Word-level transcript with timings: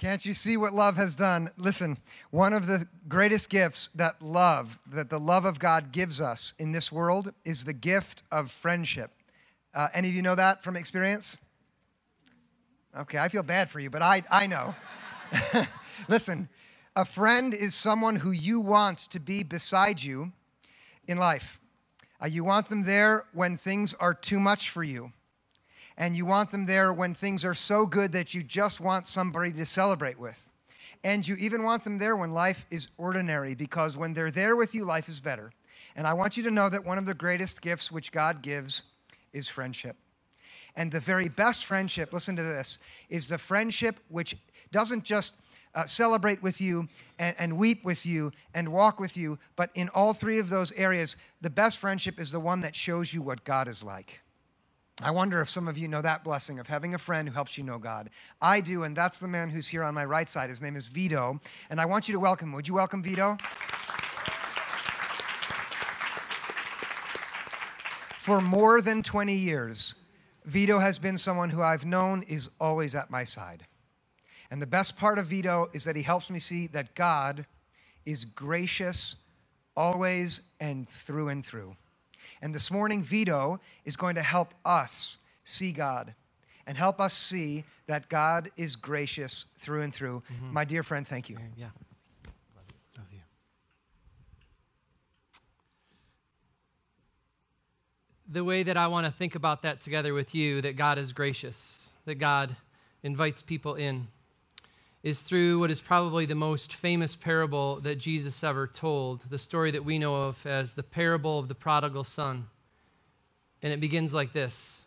Can't 0.00 0.24
you 0.24 0.32
see 0.32 0.56
what 0.56 0.72
love 0.72 0.96
has 0.96 1.14
done? 1.14 1.50
Listen, 1.58 1.98
one 2.30 2.54
of 2.54 2.66
the 2.66 2.86
greatest 3.06 3.50
gifts 3.50 3.90
that 3.96 4.22
love, 4.22 4.80
that 4.86 5.10
the 5.10 5.20
love 5.20 5.44
of 5.44 5.58
God 5.58 5.92
gives 5.92 6.22
us 6.22 6.54
in 6.58 6.72
this 6.72 6.90
world 6.90 7.34
is 7.44 7.66
the 7.66 7.74
gift 7.74 8.22
of 8.32 8.50
friendship. 8.50 9.10
Uh, 9.74 9.88
any 9.92 10.08
of 10.08 10.14
you 10.14 10.22
know 10.22 10.34
that 10.34 10.64
from 10.64 10.74
experience? 10.74 11.36
Okay, 12.98 13.18
I 13.18 13.28
feel 13.28 13.42
bad 13.42 13.68
for 13.68 13.78
you, 13.78 13.90
but 13.90 14.00
I, 14.00 14.22
I 14.30 14.46
know. 14.46 14.74
Listen, 16.08 16.48
a 16.96 17.04
friend 17.04 17.52
is 17.52 17.74
someone 17.74 18.16
who 18.16 18.30
you 18.30 18.58
want 18.58 19.00
to 19.00 19.20
be 19.20 19.42
beside 19.42 20.02
you 20.02 20.32
in 21.08 21.18
life. 21.18 21.60
Uh, 22.22 22.26
you 22.26 22.42
want 22.42 22.70
them 22.70 22.84
there 22.84 23.26
when 23.34 23.58
things 23.58 23.92
are 24.00 24.14
too 24.14 24.40
much 24.40 24.70
for 24.70 24.82
you 24.82 25.12
and 26.00 26.16
you 26.16 26.24
want 26.24 26.50
them 26.50 26.64
there 26.64 26.94
when 26.94 27.12
things 27.12 27.44
are 27.44 27.54
so 27.54 27.84
good 27.84 28.10
that 28.12 28.32
you 28.32 28.42
just 28.42 28.80
want 28.80 29.06
somebody 29.06 29.52
to 29.52 29.66
celebrate 29.66 30.18
with. 30.18 30.48
And 31.04 31.28
you 31.28 31.36
even 31.36 31.62
want 31.62 31.84
them 31.84 31.98
there 31.98 32.16
when 32.16 32.32
life 32.32 32.64
is 32.70 32.88
ordinary, 32.96 33.54
because 33.54 33.98
when 33.98 34.14
they're 34.14 34.30
there 34.30 34.56
with 34.56 34.74
you, 34.74 34.86
life 34.86 35.10
is 35.10 35.20
better. 35.20 35.52
And 35.96 36.06
I 36.06 36.14
want 36.14 36.38
you 36.38 36.42
to 36.44 36.50
know 36.50 36.70
that 36.70 36.82
one 36.82 36.96
of 36.96 37.04
the 37.04 37.12
greatest 37.12 37.60
gifts 37.60 37.92
which 37.92 38.12
God 38.12 38.40
gives 38.40 38.84
is 39.34 39.46
friendship. 39.46 39.94
And 40.74 40.90
the 40.90 41.00
very 41.00 41.28
best 41.28 41.66
friendship, 41.66 42.14
listen 42.14 42.34
to 42.36 42.42
this, 42.42 42.78
is 43.10 43.28
the 43.28 43.36
friendship 43.36 44.00
which 44.08 44.38
doesn't 44.72 45.04
just 45.04 45.42
uh, 45.74 45.84
celebrate 45.84 46.42
with 46.42 46.62
you 46.62 46.88
and, 47.18 47.36
and 47.38 47.58
weep 47.58 47.84
with 47.84 48.06
you 48.06 48.32
and 48.54 48.66
walk 48.66 49.00
with 49.00 49.18
you, 49.18 49.38
but 49.54 49.68
in 49.74 49.90
all 49.90 50.14
three 50.14 50.38
of 50.38 50.48
those 50.48 50.72
areas, 50.72 51.18
the 51.42 51.50
best 51.50 51.76
friendship 51.76 52.18
is 52.18 52.32
the 52.32 52.40
one 52.40 52.62
that 52.62 52.74
shows 52.74 53.12
you 53.12 53.20
what 53.20 53.44
God 53.44 53.68
is 53.68 53.84
like. 53.84 54.22
I 55.02 55.10
wonder 55.10 55.40
if 55.40 55.48
some 55.48 55.66
of 55.66 55.78
you 55.78 55.88
know 55.88 56.02
that 56.02 56.24
blessing 56.24 56.58
of 56.58 56.66
having 56.66 56.92
a 56.92 56.98
friend 56.98 57.26
who 57.26 57.32
helps 57.32 57.56
you 57.56 57.64
know 57.64 57.78
God. 57.78 58.10
I 58.42 58.60
do, 58.60 58.82
and 58.82 58.94
that's 58.94 59.18
the 59.18 59.28
man 59.28 59.48
who's 59.48 59.66
here 59.66 59.82
on 59.82 59.94
my 59.94 60.04
right 60.04 60.28
side. 60.28 60.50
His 60.50 60.60
name 60.60 60.76
is 60.76 60.88
Vito, 60.88 61.40
and 61.70 61.80
I 61.80 61.86
want 61.86 62.06
you 62.06 62.12
to 62.12 62.20
welcome 62.20 62.50
him. 62.50 62.54
Would 62.54 62.68
you 62.68 62.74
welcome 62.74 63.02
Vito? 63.02 63.38
For 68.18 68.42
more 68.42 68.82
than 68.82 69.02
20 69.02 69.32
years, 69.32 69.94
Vito 70.44 70.78
has 70.78 70.98
been 70.98 71.16
someone 71.16 71.48
who 71.48 71.62
I've 71.62 71.86
known 71.86 72.22
is 72.24 72.50
always 72.60 72.94
at 72.94 73.10
my 73.10 73.24
side. 73.24 73.64
And 74.50 74.60
the 74.60 74.66
best 74.66 74.98
part 74.98 75.18
of 75.18 75.26
Vito 75.26 75.70
is 75.72 75.84
that 75.84 75.96
he 75.96 76.02
helps 76.02 76.28
me 76.28 76.38
see 76.38 76.66
that 76.68 76.94
God 76.94 77.46
is 78.04 78.26
gracious 78.26 79.16
always 79.74 80.42
and 80.60 80.86
through 80.86 81.30
and 81.30 81.42
through. 81.42 81.74
And 82.42 82.54
this 82.54 82.70
morning, 82.70 83.02
Vito 83.02 83.60
is 83.84 83.96
going 83.96 84.14
to 84.14 84.22
help 84.22 84.54
us 84.64 85.18
see 85.44 85.72
God 85.72 86.14
and 86.66 86.76
help 86.76 87.00
us 87.00 87.14
see 87.14 87.64
that 87.86 88.08
God 88.08 88.50
is 88.56 88.76
gracious 88.76 89.46
through 89.58 89.82
and 89.82 89.92
through. 89.92 90.22
Mm-hmm. 90.32 90.52
My 90.54 90.64
dear 90.64 90.82
friend, 90.82 91.06
thank 91.06 91.28
you. 91.28 91.36
Yeah. 91.56 91.66
Love 92.54 92.64
you. 92.68 92.74
Love 92.98 93.06
you. 93.12 93.20
The 98.28 98.44
way 98.44 98.62
that 98.62 98.76
I 98.76 98.86
want 98.86 99.06
to 99.06 99.12
think 99.12 99.34
about 99.34 99.62
that 99.62 99.80
together 99.80 100.14
with 100.14 100.34
you, 100.34 100.60
that 100.62 100.76
God 100.76 100.98
is 100.98 101.12
gracious, 101.12 101.90
that 102.04 102.16
God 102.16 102.54
invites 103.02 103.42
people 103.42 103.74
in 103.74 104.08
is 105.02 105.22
through 105.22 105.58
what 105.58 105.70
is 105.70 105.80
probably 105.80 106.26
the 106.26 106.34
most 106.34 106.74
famous 106.74 107.16
parable 107.16 107.80
that 107.80 107.98
Jesus 107.98 108.44
ever 108.44 108.66
told, 108.66 109.22
the 109.30 109.38
story 109.38 109.70
that 109.70 109.84
we 109.84 109.98
know 109.98 110.24
of 110.24 110.46
as 110.46 110.74
the 110.74 110.82
parable 110.82 111.38
of 111.38 111.48
the 111.48 111.54
prodigal 111.54 112.04
son. 112.04 112.48
And 113.62 113.72
it 113.72 113.80
begins 113.80 114.12
like 114.12 114.32
this 114.32 114.84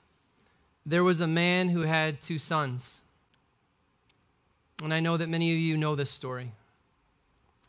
There 0.86 1.04
was 1.04 1.20
a 1.20 1.28
man 1.28 1.70
who 1.70 1.82
had 1.82 2.22
two 2.22 2.38
sons. 2.38 3.00
And 4.84 4.94
I 4.94 5.00
know 5.00 5.18
that 5.18 5.30
many 5.30 5.52
of 5.52 5.58
you 5.58 5.78
know 5.78 5.96
this 5.96 6.12
story. 6.12 6.52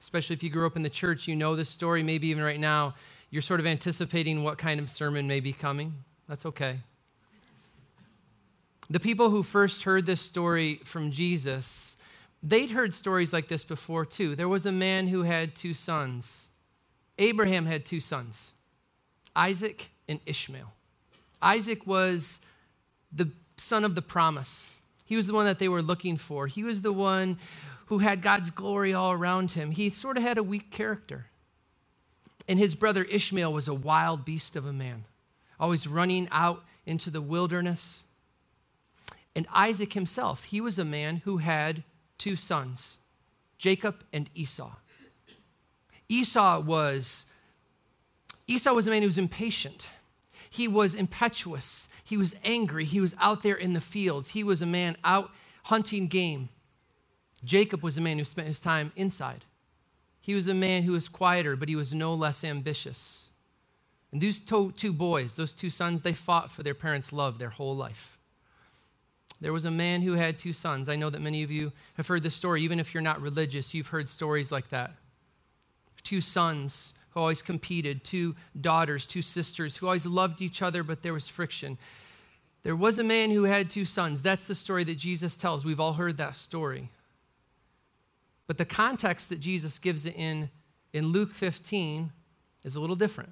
Especially 0.01 0.35
if 0.35 0.43
you 0.43 0.51
grew 0.51 0.67
up 0.67 0.77
in 0.77 0.83
the 0.83 0.91
church, 0.91 1.29
you 1.29 1.37
know 1.37 1.55
this 1.55 1.69
story. 1.69 2.03
Maybe 2.03 2.29
even 2.29 2.43
right 2.43 2.59
now, 2.59 2.95
you're 3.31 3.43
sort 3.43 3.61
of 3.61 3.67
anticipating 3.67 4.43
what 4.43 4.59
kind 4.59 4.81
of 4.81 4.91
sermon 4.91 5.27
may 5.27 5.41
be 5.41 5.53
coming. 5.53 5.95
That's 6.29 6.45
okay. 6.47 6.81
The 8.91 9.01
people 9.01 9.31
who 9.31 9.43
first 9.43 9.85
heard 9.85 10.07
this 10.07 10.21
story 10.21 10.81
from 10.85 11.11
Jesus 11.11 11.94
they'd 12.45 12.71
heard 12.71 12.93
stories 12.93 13.33
like 13.33 13.49
this 13.49 13.65
before 13.65 14.05
too. 14.05 14.37
There 14.37 14.49
was 14.49 14.67
a 14.67 14.73
man 14.73 15.09
who 15.09 15.23
had 15.23 15.57
two 15.57 15.75
sons. 15.75 16.49
Abraham 17.19 17.67
had 17.67 17.87
two 17.87 18.01
sons, 18.01 18.53
Isaac 19.35 19.91
and 20.09 20.21
Ishmael. 20.27 20.73
Isaac 21.41 21.87
was 21.87 22.41
the 23.13 23.31
son 23.57 23.85
of 23.85 23.95
the 23.95 24.03
promise. 24.03 24.81
He 25.05 25.17
was 25.17 25.27
the 25.27 25.35
one 25.35 25.45
that 25.47 25.59
they 25.59 25.69
were 25.69 25.83
looking 25.83 26.17
for. 26.17 26.47
He 26.47 26.63
was 26.63 26.83
the 26.83 26.93
one 26.93 27.39
who 27.87 27.99
had 27.99 28.23
God's 28.23 28.51
glory 28.51 28.93
all 28.93 29.13
around 29.13 29.53
him. 29.53 29.71
He 29.71 29.91
sort 29.91 30.17
of 30.17 30.23
had 30.23 30.39
a 30.39 30.43
weak 30.43 30.71
character. 30.71 31.27
And 32.49 32.59
his 32.59 32.75
brother 32.75 33.05
Ishmael 33.05 33.53
was 33.53 33.69
a 33.69 33.75
wild 33.75 34.25
beast 34.25 34.57
of 34.57 34.67
a 34.67 34.73
man, 34.73 35.05
always 35.61 35.87
running 35.87 36.29
out 36.31 36.65
into 36.85 37.11
the 37.11 37.23
wilderness. 37.23 38.05
And 39.37 39.47
Isaac 39.55 39.93
himself, 39.93 40.45
he 40.45 40.61
was 40.61 40.79
a 40.79 40.85
man 40.85 41.19
who 41.25 41.39
had 41.39 41.85
two 42.19 42.37
sons, 42.37 42.99
Jacob 43.59 44.05
and 44.13 44.31
Esau. 44.35 44.73
Esau 46.09 46.61
was 46.61 47.27
Esau 48.47 48.73
was 48.73 48.87
a 48.87 48.91
man 48.91 49.03
who 49.03 49.09
was 49.09 49.19
impatient. 49.19 49.89
He 50.51 50.69
was 50.69 50.95
impetuous. 50.95 51.89
He 52.05 52.17
was 52.17 52.35
angry. 52.45 52.85
He 52.85 53.01
was 53.01 53.17
out 53.19 53.43
there 53.43 53.55
in 53.55 53.73
the 53.73 53.81
fields. 53.81 54.31
He 54.31 54.45
was 54.45 54.61
a 54.61 54.67
man 54.67 54.97
out 55.03 55.31
hunting 55.65 56.07
game. 56.07 56.51
Jacob 57.43 57.83
was 57.83 57.97
a 57.97 58.01
man 58.01 58.19
who 58.19 58.25
spent 58.25 58.49
his 58.49 58.61
time 58.61 58.93
inside. 58.97 59.45
He 60.21 60.35
was 60.35 60.49
a 60.49 60.55
man 60.55 60.85
who 60.85 60.93
was 60.93 61.09
quieter, 61.09 61.57
but 61.57 61.69
he 61.69 61.77
was 61.77 61.93
no 61.93 62.15
less 62.15 62.45
ambitious. 62.45 63.31
And 64.13 64.23
those 64.23 64.39
two 64.39 64.93
boys, 64.93 65.37
those 65.37 65.55
two 65.55 65.71
sons, 65.71 66.03
they 66.03 66.13
fought 66.13 66.51
for 66.51 66.63
their 66.63 66.75
parents' 66.75 67.13
love 67.13 67.39
their 67.39 67.51
whole 67.51 67.77
life. 67.77 68.19
There 69.41 69.53
was 69.53 69.65
a 69.65 69.71
man 69.71 70.03
who 70.03 70.13
had 70.15 70.39
two 70.39 70.53
sons. 70.53 70.89
I 70.89 70.97
know 70.97 71.11
that 71.11 71.21
many 71.21 71.43
of 71.43 71.51
you 71.51 71.73
have 71.97 72.07
heard 72.07 72.23
this 72.23 72.35
story. 72.35 72.63
Even 72.63 72.81
if 72.81 72.95
you're 72.95 73.03
not 73.03 73.21
religious, 73.21 73.75
you've 73.75 73.89
heard 73.89 74.09
stories 74.09 74.51
like 74.51 74.71
that. 74.71 74.93
Two 76.03 76.21
sons 76.21 76.95
who 77.11 77.21
always 77.21 77.43
competed, 77.43 78.05
two 78.05 78.35
daughters, 78.61 79.07
two 79.07 79.23
sisters 79.23 79.77
who 79.77 79.87
always 79.87 80.07
loved 80.07 80.41
each 80.43 80.63
other, 80.63 80.83
but 80.83 81.03
there 81.03 81.13
was 81.13 81.29
friction. 81.29 81.79
There 82.63 82.77
was 82.77 82.99
a 82.99 83.05
man 83.05 83.31
who 83.31 83.45
had 83.45 83.71
two 83.71 83.85
sons. 83.85 84.23
That's 84.23 84.47
the 84.47 84.55
story 84.55 84.85
that 84.85 84.97
Jesus 84.97 85.37
tells. 85.37 85.65
We've 85.65 85.81
all 85.81 85.95
heard 85.95 86.17
that 86.17 86.35
story. 86.35 86.91
But 88.47 88.59
the 88.59 88.65
context 88.65 89.29
that 89.29 89.41
Jesus 89.41 89.79
gives 89.79 90.07
it 90.07 90.17
in 90.17 90.51
in 90.93 91.09
Luke 91.09 91.35
15 91.35 92.13
is 92.63 92.77
a 92.77 92.81
little 92.81 92.97
different. 92.97 93.31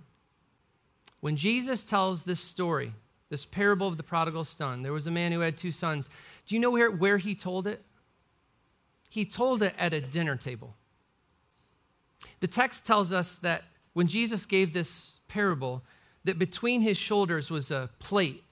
When 1.20 1.36
Jesus 1.36 1.84
tells 1.84 2.24
this 2.24 2.40
story, 2.40 2.92
this 3.32 3.46
parable 3.46 3.88
of 3.88 3.96
the 3.96 4.02
prodigal 4.02 4.44
son. 4.44 4.82
There 4.82 4.92
was 4.92 5.06
a 5.06 5.10
man 5.10 5.32
who 5.32 5.40
had 5.40 5.56
two 5.56 5.72
sons. 5.72 6.10
Do 6.46 6.54
you 6.54 6.60
know 6.60 6.70
where, 6.70 6.90
where 6.90 7.16
he 7.16 7.34
told 7.34 7.66
it? 7.66 7.82
He 9.08 9.24
told 9.24 9.62
it 9.62 9.74
at 9.78 9.94
a 9.94 10.02
dinner 10.02 10.36
table. 10.36 10.74
The 12.40 12.46
text 12.46 12.84
tells 12.84 13.10
us 13.10 13.38
that 13.38 13.64
when 13.94 14.06
Jesus 14.06 14.44
gave 14.44 14.74
this 14.74 15.14
parable, 15.28 15.82
that 16.24 16.38
between 16.38 16.82
his 16.82 16.98
shoulders 16.98 17.50
was 17.50 17.70
a 17.70 17.88
plate, 18.00 18.44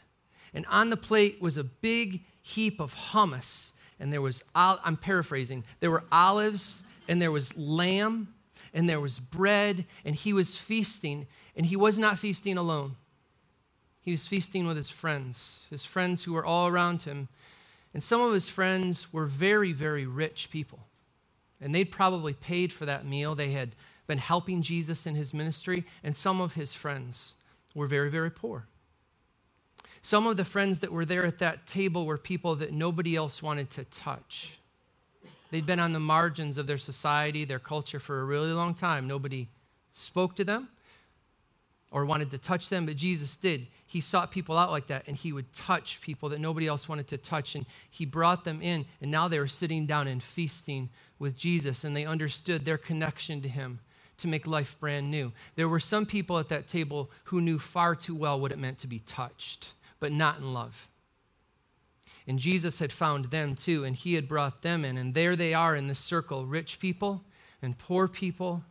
and 0.55 0.65
on 0.71 0.89
the 0.89 0.97
plate 0.97 1.43
was 1.43 1.59
a 1.59 1.65
big 1.65 2.25
heap 2.41 2.81
of 2.81 2.95
hummus, 2.95 3.73
and 3.99 4.11
there 4.11 4.23
was, 4.23 4.43
I'm 4.55 4.97
paraphrasing, 4.97 5.63
there 5.81 5.91
were 5.91 6.05
olives, 6.11 6.85
and 7.07 7.21
there 7.21 7.31
was 7.31 7.55
lamb, 7.55 8.33
and 8.73 8.89
there 8.89 8.99
was 8.99 9.19
bread, 9.19 9.85
and 10.07 10.15
he 10.15 10.33
was 10.33 10.57
feasting, 10.57 11.27
and 11.55 11.67
he 11.67 11.77
was 11.77 11.99
not 11.99 12.19
feasting 12.19 12.57
alone. 12.57 12.97
He 14.03 14.11
was 14.11 14.27
feasting 14.27 14.67
with 14.67 14.77
his 14.77 14.91
friends, 14.91 15.67
his 15.71 15.85
friends 15.85 16.25
who 16.25 16.33
were 16.33 16.45
all 16.45 16.69
around 16.69 17.03
him. 17.03 17.29
And 17.93 18.03
some 18.03 18.21
of 18.21 18.33
his 18.33 18.49
friends 18.49 19.13
were 19.13 19.27
very, 19.27 19.73
very 19.73 20.07
rich 20.07 20.49
people. 20.51 20.81
And 21.61 21.75
they'd 21.75 21.91
probably 21.91 22.33
paid 22.33 22.73
for 22.73 22.87
that 22.87 23.05
meal. 23.05 23.35
They 23.35 23.53
had 23.53 23.75
been 24.07 24.19
helping 24.19 24.63
Jesus 24.63 25.07
in 25.07 25.15
his 25.15 25.35
ministry. 25.35 25.85
And 26.03 26.17
some 26.17 26.41
of 26.41 26.55
his 26.55 26.73
friends 26.75 27.35
were 27.75 27.87
very, 27.87 28.11
very 28.11 28.31
poor. 28.31 28.67
Some 30.03 30.27
of 30.27 30.39
the 30.39 30.45
friends 30.45 30.79
that 30.79 30.93
were 30.93 31.05
there 31.05 31.27
at 31.27 31.39
that 31.39 31.67
table 31.67 32.07
were 32.07 32.17
people 32.17 32.57
that 32.57 32.73
nobody 32.73 33.17
else 33.17 33.43
wanted 33.43 33.69
to 33.71 33.85
touch. 33.85 34.53
They'd 35.51 35.67
been 35.67 35.81
on 35.81 35.93
the 35.93 36.01
margins 36.01 36.57
of 36.59 36.67
their 36.67 36.79
society, 36.79 37.45
their 37.45 37.59
culture 37.59 38.01
for 38.01 38.21
a 38.21 38.25
really 38.25 38.53
long 38.53 38.75
time. 38.75 39.07
Nobody 39.07 39.49
spoke 39.93 40.37
to 40.37 40.45
them 40.45 40.69
or 41.91 42.05
wanted 42.05 42.31
to 42.31 42.39
touch 42.39 42.69
them, 42.69 42.87
but 42.87 42.97
Jesus 42.97 43.37
did. 43.37 43.67
He 43.91 44.01
sought 44.01 44.31
people 44.31 44.57
out 44.57 44.71
like 44.71 44.87
that, 44.87 45.09
and 45.09 45.17
he 45.17 45.33
would 45.33 45.53
touch 45.53 46.01
people 46.01 46.29
that 46.29 46.39
nobody 46.39 46.69
else 46.69 46.89
wanted 46.89 47.09
to 47.09 47.19
touch, 47.19 47.57
and 47.57 47.67
he 47.91 48.05
brought 48.05 48.45
them 48.45 48.63
in, 48.63 48.87
and 49.01 49.11
now 49.11 49.27
they 49.27 49.41
were 49.41 49.49
sitting 49.49 49.85
down 49.85 50.07
and 50.07 50.23
feasting 50.23 50.91
with 51.19 51.37
Jesus, 51.37 51.83
and 51.83 51.97
they 51.97 52.05
understood 52.05 52.65
their 52.65 52.79
connection 52.79 53.43
to 53.43 53.49
him 53.49 53.81
to 54.19 54.29
make 54.29 54.47
life 54.47 54.77
brand 54.79 55.11
new. 55.11 55.33
There 55.57 55.69
were 55.69 55.81
some 55.81 56.07
people 56.07 56.39
at 56.39 56.49
that 56.51 56.69
table 56.69 57.11
who 57.25 57.41
knew 57.41 57.59
far 57.59 57.97
too 57.97 58.15
well 58.15 58.39
what 58.39 58.53
it 58.53 58.61
meant 58.61 58.79
to 58.79 58.87
be 58.87 59.01
touched, 59.01 59.73
but 59.99 60.13
not 60.13 60.39
in 60.39 60.55
love. 60.55 60.87
And 62.29 62.39
Jesus 62.39 62.79
had 62.79 62.93
found 62.93 63.25
them 63.25 63.57
too, 63.57 63.83
and 63.83 63.97
he 63.97 64.15
had 64.15 64.29
brought 64.29 64.63
them 64.63 64.85
in. 64.85 64.99
And 64.99 65.15
there 65.15 65.35
they 65.35 65.53
are 65.53 65.75
in 65.75 65.89
the 65.89 65.97
circle 65.97 66.47
rich 66.47 66.79
people 66.79 67.25
and 67.61 67.77
poor 67.77 68.07
people, 68.07 68.63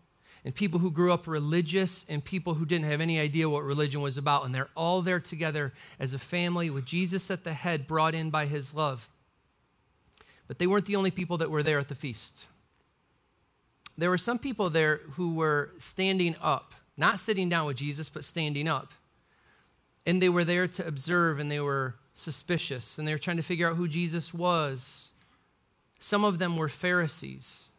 and 0.46 0.56
people 0.56 0.80
who 0.80 0.92
grew 0.92 1.12
up 1.12 1.28
religious, 1.28 2.06
and 2.08 2.24
people 2.24 2.54
who 2.56 2.66
didn't 2.66 2.90
have 2.90 3.02
any 3.02 3.20
idea 3.20 3.50
what 3.50 3.64
religion 3.64 4.02
was 4.02 4.18
about. 4.18 4.46
And 4.46 4.56
they're 4.56 4.70
all 4.76 5.02
there 5.02 5.20
together 5.20 5.74
as 6.00 6.14
a 6.14 6.20
family 6.20 6.70
with 6.70 6.86
Jesus 6.86 7.30
at 7.30 7.44
the 7.44 7.54
head, 7.54 7.88
brought 7.88 8.16
in 8.16 8.30
by 8.30 8.46
his 8.46 8.74
love. 8.74 9.10
But 10.48 10.58
they 10.58 10.68
weren't 10.68 10.86
the 10.86 10.96
only 10.96 11.12
people 11.12 11.38
that 11.38 11.52
were 11.52 11.64
there 11.64 11.78
at 11.78 11.90
the 11.90 11.96
feast. 11.96 12.48
There 13.98 14.10
were 14.10 14.18
some 14.18 14.40
people 14.40 14.70
there 14.70 15.02
who 15.16 15.34
were 15.34 15.72
standing 15.78 16.36
up, 16.42 16.74
not 16.96 17.20
sitting 17.20 17.50
down 17.50 17.68
with 17.68 17.78
Jesus, 17.78 18.08
but 18.08 18.24
standing 18.24 18.68
up. 18.68 18.94
And 20.06 20.22
they 20.22 20.30
were 20.30 20.46
there 20.46 20.68
to 20.68 20.88
observe 20.88 21.38
and 21.40 21.52
they 21.52 21.60
were 21.60 21.96
suspicious 22.14 22.98
and 22.98 23.08
they 23.08 23.12
were 23.12 23.20
trying 23.20 23.38
to 23.38 23.44
figure 23.44 23.70
out 23.70 23.76
who 23.76 23.88
Jesus 23.88 24.34
was. 24.34 25.10
Some 26.00 26.24
of 26.24 26.40
them 26.40 26.56
were 26.56 26.70
Pharisees. 26.70 27.70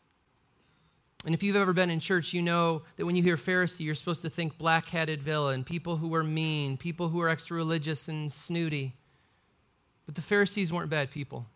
And 1.25 1.35
if 1.35 1.43
you've 1.43 1.57
ever 1.57 1.75
been 1.75 1.91
in 1.91 2.01
church, 2.01 2.33
you 2.33 2.41
know 2.41 2.83
that 2.97 3.05
when 3.05 3.15
you 3.15 3.23
hear 3.23 3.37
Pharisee, 3.37 3.81
you're 3.81 3.95
supposed 3.95 4.23
to 4.23 4.31
think 4.31 4.57
black 4.57 4.89
hatted 4.89 5.23
villain, 5.23 5.65
people 5.65 5.97
who 5.99 6.09
were 6.09 6.25
mean, 6.25 6.79
people 6.79 7.11
who 7.11 7.19
were 7.19 7.29
extra 7.29 7.57
religious 7.57 8.09
and 8.09 8.33
snooty. 8.33 8.97
But 10.07 10.15
the 10.15 10.23
Pharisees 10.23 10.73
weren't 10.73 10.89
bad 10.89 11.11
people. 11.11 11.47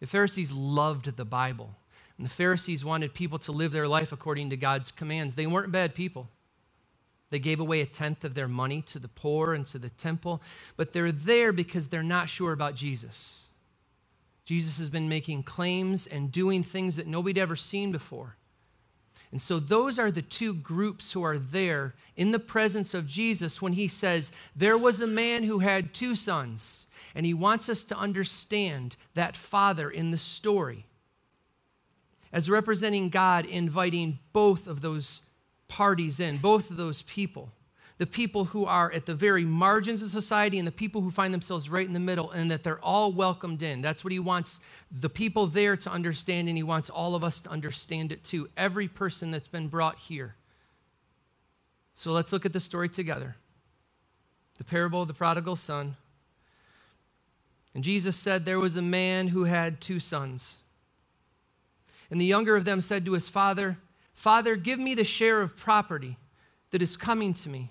The 0.00 0.06
Pharisees 0.06 0.52
loved 0.52 1.16
the 1.16 1.24
Bible. 1.24 1.76
And 2.16 2.24
the 2.24 2.30
Pharisees 2.30 2.84
wanted 2.84 3.12
people 3.12 3.38
to 3.40 3.52
live 3.52 3.72
their 3.72 3.88
life 3.88 4.10
according 4.10 4.48
to 4.50 4.56
God's 4.56 4.90
commands. 4.90 5.34
They 5.34 5.46
weren't 5.46 5.70
bad 5.70 5.94
people. 5.94 6.30
They 7.28 7.38
gave 7.38 7.60
away 7.60 7.80
a 7.80 7.86
tenth 7.86 8.24
of 8.24 8.34
their 8.34 8.48
money 8.48 8.80
to 8.82 8.98
the 8.98 9.08
poor 9.08 9.52
and 9.52 9.66
to 9.66 9.78
the 9.78 9.90
temple, 9.90 10.40
but 10.76 10.92
they're 10.92 11.12
there 11.12 11.52
because 11.52 11.88
they're 11.88 12.02
not 12.02 12.28
sure 12.28 12.52
about 12.52 12.76
Jesus. 12.76 13.48
Jesus 14.44 14.78
has 14.78 14.90
been 14.90 15.08
making 15.08 15.42
claims 15.42 16.06
and 16.06 16.30
doing 16.30 16.62
things 16.62 16.96
that 16.96 17.06
nobody'd 17.08 17.38
ever 17.40 17.56
seen 17.56 17.90
before. 17.90 18.36
And 19.32 19.42
so, 19.42 19.58
those 19.58 19.98
are 19.98 20.10
the 20.10 20.22
two 20.22 20.54
groups 20.54 21.12
who 21.12 21.22
are 21.22 21.38
there 21.38 21.94
in 22.16 22.30
the 22.30 22.38
presence 22.38 22.94
of 22.94 23.06
Jesus 23.06 23.60
when 23.60 23.74
he 23.74 23.88
says, 23.88 24.32
There 24.54 24.78
was 24.78 25.00
a 25.00 25.06
man 25.06 25.42
who 25.42 25.58
had 25.58 25.92
two 25.92 26.14
sons. 26.14 26.86
And 27.14 27.24
he 27.24 27.34
wants 27.34 27.70
us 27.70 27.82
to 27.84 27.96
understand 27.96 28.96
that 29.14 29.36
father 29.36 29.88
in 29.90 30.10
the 30.10 30.18
story 30.18 30.84
as 32.32 32.50
representing 32.50 33.08
God, 33.08 33.46
inviting 33.46 34.18
both 34.34 34.66
of 34.66 34.82
those 34.82 35.22
parties 35.68 36.20
in, 36.20 36.36
both 36.36 36.70
of 36.70 36.76
those 36.76 37.00
people. 37.02 37.50
The 37.98 38.06
people 38.06 38.46
who 38.46 38.66
are 38.66 38.92
at 38.92 39.06
the 39.06 39.14
very 39.14 39.44
margins 39.44 40.02
of 40.02 40.10
society 40.10 40.58
and 40.58 40.66
the 40.66 40.72
people 40.72 41.00
who 41.00 41.10
find 41.10 41.32
themselves 41.32 41.70
right 41.70 41.86
in 41.86 41.94
the 41.94 42.00
middle, 42.00 42.30
and 42.30 42.50
that 42.50 42.62
they're 42.62 42.80
all 42.80 43.12
welcomed 43.12 43.62
in. 43.62 43.80
That's 43.80 44.04
what 44.04 44.12
he 44.12 44.18
wants 44.18 44.60
the 44.90 45.08
people 45.08 45.46
there 45.46 45.76
to 45.78 45.90
understand, 45.90 46.48
and 46.48 46.56
he 46.56 46.62
wants 46.62 46.90
all 46.90 47.14
of 47.14 47.24
us 47.24 47.40
to 47.42 47.50
understand 47.50 48.12
it 48.12 48.22
too. 48.22 48.50
Every 48.56 48.86
person 48.86 49.30
that's 49.30 49.48
been 49.48 49.68
brought 49.68 49.96
here. 49.96 50.34
So 51.94 52.12
let's 52.12 52.32
look 52.32 52.44
at 52.44 52.52
the 52.52 52.60
story 52.60 52.90
together 52.90 53.36
the 54.58 54.64
parable 54.64 55.02
of 55.02 55.08
the 55.08 55.14
prodigal 55.14 55.56
son. 55.56 55.96
And 57.74 57.84
Jesus 57.84 58.16
said, 58.16 58.44
There 58.44 58.58
was 58.58 58.76
a 58.76 58.82
man 58.82 59.28
who 59.28 59.44
had 59.44 59.80
two 59.80 60.00
sons. 60.00 60.58
And 62.10 62.20
the 62.20 62.24
younger 62.24 62.56
of 62.56 62.64
them 62.64 62.80
said 62.80 63.04
to 63.04 63.12
his 63.12 63.28
father, 63.28 63.78
Father, 64.14 64.56
give 64.56 64.78
me 64.78 64.94
the 64.94 65.04
share 65.04 65.42
of 65.42 65.56
property 65.56 66.16
that 66.70 66.80
is 66.80 66.96
coming 66.96 67.34
to 67.34 67.48
me. 67.48 67.70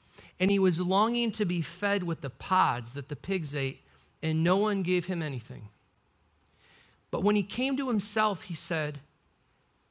And 0.41 0.49
he 0.49 0.57
was 0.57 0.81
longing 0.81 1.31
to 1.33 1.45
be 1.45 1.61
fed 1.61 2.01
with 2.01 2.21
the 2.21 2.31
pods 2.31 2.93
that 2.93 3.09
the 3.09 3.15
pigs 3.15 3.55
ate, 3.55 3.85
and 4.23 4.43
no 4.43 4.57
one 4.57 4.81
gave 4.81 5.05
him 5.05 5.21
anything. 5.21 5.69
But 7.11 7.21
when 7.21 7.35
he 7.35 7.43
came 7.43 7.77
to 7.77 7.87
himself, 7.87 8.43
he 8.43 8.55
said, 8.55 9.01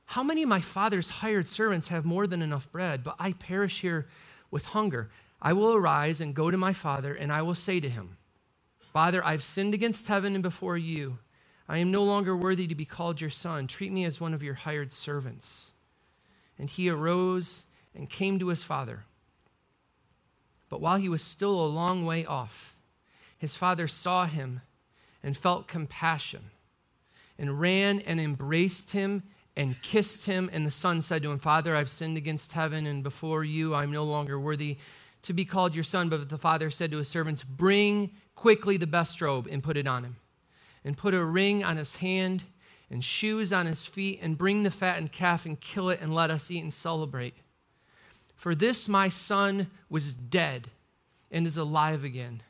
How 0.07 0.25
many 0.25 0.43
of 0.43 0.49
my 0.49 0.61
father's 0.61 1.11
hired 1.11 1.47
servants 1.47 1.87
have 1.87 2.05
more 2.05 2.27
than 2.27 2.43
enough 2.43 2.71
bread, 2.73 3.05
but 3.05 3.15
I 3.17 3.33
perish 3.33 3.83
here 3.83 4.09
with 4.51 4.67
hunger? 4.67 5.09
I 5.41 5.53
will 5.53 5.73
arise 5.73 6.21
and 6.21 6.35
go 6.35 6.51
to 6.51 6.59
my 6.59 6.73
father, 6.73 7.15
and 7.15 7.33
I 7.33 7.43
will 7.43 7.55
say 7.55 7.79
to 7.79 7.89
him, 7.89 8.17
Father, 8.93 9.25
I've 9.25 9.45
sinned 9.45 9.73
against 9.73 10.09
heaven 10.09 10.35
and 10.35 10.43
before 10.43 10.77
you. 10.77 11.19
I 11.69 11.79
am 11.79 11.93
no 11.93 12.03
longer 12.03 12.37
worthy 12.37 12.67
to 12.67 12.75
be 12.75 12.85
called 12.85 13.21
your 13.21 13.31
son. 13.31 13.69
Treat 13.69 13.93
me 13.93 14.05
as 14.05 14.21
one 14.21 14.35
of 14.35 14.43
your 14.43 14.55
hired 14.55 14.91
servants. 14.91 15.71
And 16.59 16.69
he 16.69 16.91
arose 16.91 17.67
and 17.95 18.11
came 18.11 18.41
to 18.41 18.49
his 18.49 18.65
father. 18.65 19.05
But 20.71 20.81
while 20.81 20.97
he 20.97 21.09
was 21.09 21.23
still 21.23 21.53
a 21.63 21.67
long 21.67 22.07
way 22.07 22.25
off, 22.25 22.77
his 23.37 23.57
father 23.57 23.89
saw 23.89 24.27
him 24.27 24.63
and 25.23 25.37
felt 25.37 25.69
compassion 25.69 26.51
and 27.39 27.61
ran 27.61 28.01
and 28.01 28.21
embraced 28.21 28.93
him 28.93 29.25
and 29.57 29.83
kissed 29.83 30.27
him. 30.27 30.49
And 30.53 30.65
the 30.65 30.71
son 30.71 31.03
said 31.03 31.23
to 31.25 31.31
him, 31.31 31.39
Father, 31.39 31.75
I've 31.75 31.91
sinned 31.91 32.17
against 32.17 32.53
heaven 32.53 32.87
and 32.87 33.03
before 33.03 33.43
you. 33.45 33.75
I'm 33.75 33.93
no 33.93 34.05
longer 34.05 34.39
worthy 34.39 34.79
to 35.23 35.33
be 35.33 35.45
called 35.45 35.75
your 35.75 35.85
son. 35.85 36.09
But 36.09 36.29
the 36.29 36.39
father 36.39 36.71
said 36.71 36.93
to 36.93 36.99
his 36.99 37.09
servants, 37.09 37.43
Bring 37.43 38.13
quickly 38.35 38.77
the 38.77 38.87
best 38.87 39.21
robe 39.21 39.49
and 39.51 39.63
put 39.63 39.77
it 39.77 39.87
on 39.87 40.05
him, 40.05 40.17
and 40.85 40.97
put 40.97 41.15
a 41.15 41.25
ring 41.25 41.65
on 41.65 41.77
his 41.77 41.97
hand 41.97 42.45
and 42.89 43.05
shoes 43.05 43.53
on 43.53 43.67
his 43.67 43.87
feet, 43.87 44.19
and 44.21 44.37
bring 44.37 44.65
the 44.65 44.71
fattened 44.71 45.13
calf 45.13 45.47
and 45.47 45.61
kill 45.61 45.91
it, 45.91 46.01
and 46.01 46.13
let 46.13 46.31
us 46.31 46.51
eat 46.51 46.63
and 46.63 46.75
celebrate. 46.75 47.35
For 48.41 48.55
this 48.55 48.89
my 48.89 49.11
son 49.11 49.67
was 49.91 50.15
dead 50.15 50.71
and 51.31 51.47
is 51.47 51.59
alive 51.59 52.05
again. 52.05 52.43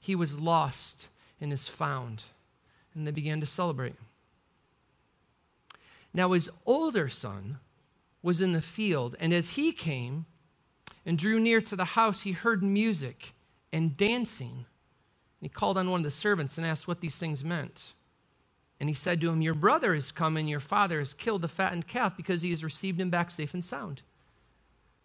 He 0.00 0.14
was 0.14 0.40
lost 0.40 1.08
and 1.38 1.52
is 1.52 1.68
found. 1.68 2.24
And 2.94 3.06
they 3.06 3.10
began 3.10 3.40
to 3.40 3.46
celebrate. 3.46 3.96
Now 6.14 6.32
his 6.32 6.48
older 6.64 7.10
son 7.10 7.58
was 8.22 8.40
in 8.40 8.52
the 8.54 8.62
field, 8.62 9.16
and 9.20 9.34
as 9.34 9.50
he 9.50 9.70
came 9.70 10.24
and 11.04 11.18
drew 11.18 11.38
near 11.38 11.60
to 11.60 11.76
the 11.76 11.84
house, 11.84 12.22
he 12.22 12.32
heard 12.32 12.62
music 12.62 13.34
and 13.70 13.98
dancing. 13.98 14.64
He 15.42 15.50
called 15.50 15.76
on 15.76 15.90
one 15.90 16.00
of 16.00 16.04
the 16.04 16.10
servants 16.10 16.56
and 16.56 16.66
asked 16.66 16.88
what 16.88 17.02
these 17.02 17.18
things 17.18 17.44
meant. 17.44 17.92
And 18.80 18.88
he 18.88 18.94
said 18.94 19.20
to 19.20 19.28
him, 19.28 19.42
Your 19.42 19.52
brother 19.52 19.94
has 19.94 20.10
come, 20.10 20.38
and 20.38 20.48
your 20.48 20.58
father 20.58 21.00
has 21.00 21.12
killed 21.12 21.42
the 21.42 21.48
fattened 21.48 21.86
calf 21.86 22.16
because 22.16 22.40
he 22.40 22.48
has 22.48 22.64
received 22.64 22.98
him 22.98 23.10
back 23.10 23.30
safe 23.30 23.52
and 23.52 23.62
sound. 23.62 24.00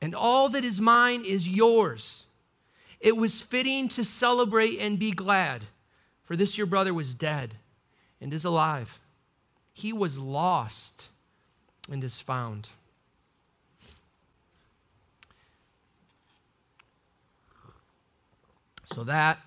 and 0.00 0.14
all 0.14 0.48
that 0.50 0.64
is 0.64 0.80
mine 0.80 1.24
is 1.24 1.48
yours. 1.48 2.24
It 3.00 3.16
was 3.16 3.40
fitting 3.40 3.88
to 3.90 4.04
celebrate 4.04 4.78
and 4.78 4.98
be 4.98 5.10
glad, 5.10 5.64
for 6.24 6.36
this 6.36 6.58
your 6.58 6.66
brother 6.66 6.92
was 6.92 7.14
dead 7.14 7.56
and 8.20 8.32
is 8.32 8.44
alive 8.44 9.00
he 9.78 9.92
was 9.92 10.18
lost 10.18 11.08
and 11.88 12.02
is 12.02 12.18
found. 12.18 12.70
So 18.86 19.04
that 19.04 19.38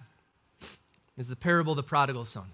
is 1.18 1.28
the 1.28 1.36
parable 1.36 1.74
of 1.74 1.76
the 1.76 1.84
prodigal 1.84 2.24
son. 2.24 2.46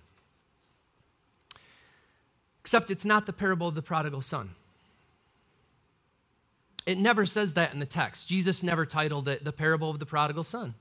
Except 2.62 2.89
it's 2.89 3.06
not 3.06 3.27
the 3.27 3.34
parable 3.34 3.68
of 3.68 3.75
the 3.75 3.84
prodigal 3.84 4.22
son. 4.22 4.56
It 6.88 6.98
never 6.98 7.25
says 7.25 7.53
that 7.56 7.74
in 7.74 7.79
the 7.79 7.86
text. 7.86 8.29
Jesus 8.29 8.63
never 8.63 8.86
titled 8.86 9.27
it 9.27 9.44
the 9.44 9.51
parable 9.51 9.91
of 9.91 10.00
the 10.00 10.06
prodigal 10.06 10.46
son. 10.46 10.74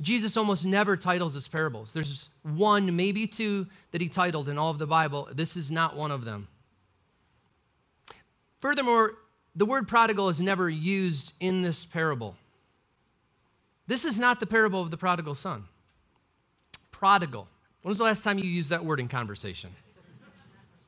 Jesus 0.00 0.36
almost 0.36 0.66
never 0.66 0.96
titles 0.96 1.34
his 1.34 1.46
parables. 1.46 1.92
There's 1.92 2.28
one, 2.42 2.96
maybe 2.96 3.28
two, 3.28 3.68
that 3.92 4.00
he 4.00 4.08
titled 4.08 4.48
in 4.48 4.58
all 4.58 4.70
of 4.70 4.78
the 4.78 4.86
Bible. 4.88 5.28
This 5.32 5.56
is 5.56 5.70
not 5.70 5.96
one 5.96 6.10
of 6.10 6.24
them. 6.24 6.48
Furthermore, 8.60 9.14
the 9.54 9.64
word 9.64 9.86
prodigal 9.86 10.28
is 10.28 10.40
never 10.40 10.68
used 10.68 11.34
in 11.38 11.62
this 11.62 11.84
parable. 11.84 12.34
This 13.86 14.04
is 14.04 14.18
not 14.18 14.40
the 14.40 14.46
parable 14.46 14.82
of 14.82 14.90
the 14.90 14.96
prodigal 14.96 15.36
son. 15.36 15.66
Prodigal. 16.90 17.46
When 17.82 17.90
was 17.90 17.98
the 17.98 18.04
last 18.04 18.24
time 18.24 18.40
you 18.40 18.50
used 18.50 18.70
that 18.70 18.84
word 18.84 18.98
in 18.98 19.06
conversation? 19.06 19.70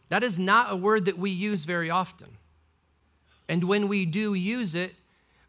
That 0.08 0.24
is 0.24 0.40
not 0.40 0.72
a 0.72 0.76
word 0.76 1.04
that 1.04 1.18
we 1.18 1.30
use 1.30 1.64
very 1.64 1.90
often. 1.90 2.35
And 3.48 3.64
when 3.64 3.88
we 3.88 4.06
do 4.06 4.34
use 4.34 4.74
it, 4.74 4.94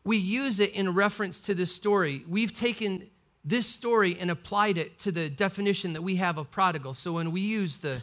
we 0.04 0.18
use 0.18 0.60
it 0.60 0.72
in 0.74 0.94
reference 0.94 1.42
to 1.42 1.54
this 1.54 1.74
story. 1.74 2.24
We've 2.28 2.54
taken 2.54 3.10
this 3.44 3.68
story 3.68 4.18
and 4.20 4.30
applied 4.30 4.78
it 4.78 5.00
to 5.00 5.12
the 5.12 5.30
definition 5.30 5.94
that 5.94 6.02
we 6.02 6.18
have 6.18 6.38
of 6.38 6.52
prodigal. 6.52 6.94
So 6.94 7.14
when 7.14 7.32
we 7.32 7.42
use 7.42 7.78
the 7.78 8.02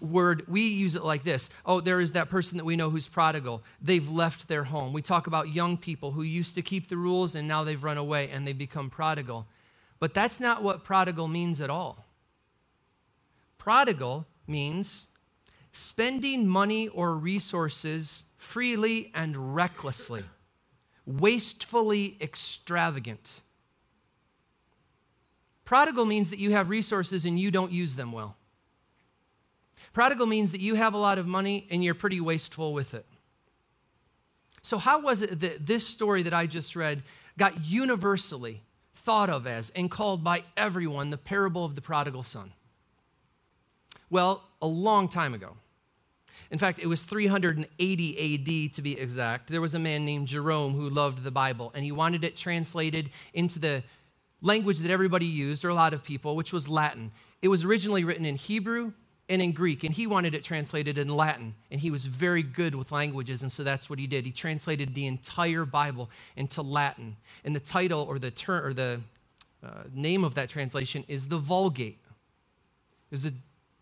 word, 0.00 0.44
we 0.46 0.62
use 0.62 0.94
it 0.94 1.04
like 1.04 1.24
this 1.24 1.50
Oh, 1.66 1.80
there 1.80 2.00
is 2.00 2.12
that 2.12 2.28
person 2.28 2.58
that 2.58 2.64
we 2.64 2.76
know 2.76 2.90
who's 2.90 3.08
prodigal. 3.08 3.62
They've 3.80 4.08
left 4.08 4.48
their 4.48 4.64
home. 4.64 4.92
We 4.92 5.02
talk 5.02 5.26
about 5.26 5.54
young 5.54 5.76
people 5.76 6.12
who 6.12 6.22
used 6.22 6.54
to 6.54 6.62
keep 6.62 6.88
the 6.88 6.96
rules 6.96 7.34
and 7.34 7.48
now 7.48 7.64
they've 7.64 7.82
run 7.82 7.98
away 7.98 8.30
and 8.30 8.46
they 8.46 8.52
become 8.52 8.90
prodigal. 8.90 9.46
But 9.98 10.14
that's 10.14 10.40
not 10.40 10.62
what 10.62 10.84
prodigal 10.84 11.28
means 11.28 11.60
at 11.60 11.70
all. 11.70 12.04
Prodigal 13.58 14.26
means 14.46 15.06
spending 15.72 16.46
money 16.46 16.88
or 16.88 17.14
resources 17.14 18.24
freely 18.44 19.10
and 19.14 19.54
recklessly, 19.54 20.22
wastefully 21.06 22.16
extravagant. 22.20 23.40
Prodigal 25.64 26.04
means 26.04 26.30
that 26.30 26.38
you 26.38 26.52
have 26.52 26.68
resources 26.68 27.24
and 27.24 27.40
you 27.40 27.50
don't 27.50 27.72
use 27.72 27.96
them 27.96 28.12
well. 28.12 28.36
Prodigal 29.92 30.26
means 30.26 30.52
that 30.52 30.60
you 30.60 30.74
have 30.74 30.92
a 30.94 30.98
lot 30.98 31.18
of 31.18 31.26
money 31.26 31.66
and 31.70 31.82
you're 31.82 31.94
pretty 31.94 32.20
wasteful 32.20 32.74
with 32.74 32.94
it. 32.94 33.06
So, 34.62 34.78
how 34.78 35.00
was 35.00 35.22
it 35.22 35.40
that 35.40 35.66
this 35.66 35.86
story 35.86 36.22
that 36.22 36.34
I 36.34 36.46
just 36.46 36.76
read 36.76 37.02
got 37.38 37.64
universally 37.64 38.62
thought 38.94 39.30
of 39.30 39.46
as 39.46 39.70
and 39.70 39.90
called 39.90 40.22
by 40.22 40.44
everyone 40.56 41.10
the 41.10 41.18
parable 41.18 41.64
of 41.64 41.74
the 41.74 41.82
prodigal 41.82 42.22
son? 42.22 42.52
Well, 44.10 44.42
a 44.60 44.66
long 44.66 45.08
time 45.08 45.34
ago. 45.34 45.56
In 46.50 46.58
fact, 46.58 46.78
it 46.78 46.86
was 46.86 47.02
380 47.02 48.68
AD 48.68 48.74
to 48.74 48.82
be 48.82 48.98
exact. 48.98 49.48
There 49.48 49.60
was 49.60 49.74
a 49.74 49.78
man 49.78 50.04
named 50.04 50.28
Jerome 50.28 50.74
who 50.74 50.88
loved 50.88 51.24
the 51.24 51.30
Bible 51.30 51.72
and 51.74 51.84
he 51.84 51.92
wanted 51.92 52.24
it 52.24 52.36
translated 52.36 53.10
into 53.32 53.58
the 53.58 53.82
language 54.44 54.78
that 54.80 54.90
everybody 54.90 55.26
used, 55.26 55.64
or 55.64 55.70
a 55.70 55.74
lot 55.74 55.94
of 55.94 56.04
people, 56.04 56.36
which 56.36 56.52
was 56.52 56.68
Latin. 56.68 57.10
It 57.42 57.48
was 57.48 57.64
originally 57.64 58.04
written 58.04 58.26
in 58.26 58.36
Hebrew 58.36 58.92
and 59.28 59.40
in 59.40 59.52
Greek, 59.52 59.82
and 59.84 59.94
he 59.94 60.06
wanted 60.06 60.34
it 60.34 60.44
translated 60.44 60.98
in 60.98 61.08
Latin. 61.08 61.54
And 61.70 61.80
he 61.80 61.90
was 61.90 62.04
very 62.04 62.42
good 62.42 62.74
with 62.74 62.92
languages, 62.92 63.42
and 63.42 63.50
so 63.50 63.64
that's 63.64 63.88
what 63.88 63.98
he 63.98 64.06
did. 64.06 64.26
He 64.26 64.32
translated 64.32 64.94
the 64.94 65.06
entire 65.06 65.64
Bible 65.64 66.10
into 66.36 66.60
Latin. 66.60 67.16
And 67.42 67.56
the 67.56 67.60
title 67.60 68.02
or 68.02 68.18
the 68.18 68.30
term 68.30 68.66
or 68.66 68.74
the 68.74 69.00
uh, 69.64 69.84
name 69.94 70.24
of 70.24 70.34
that 70.34 70.50
translation 70.50 71.04
is 71.08 71.28
the 71.28 71.38
Vulgate. 71.38 72.00
A 73.12 73.32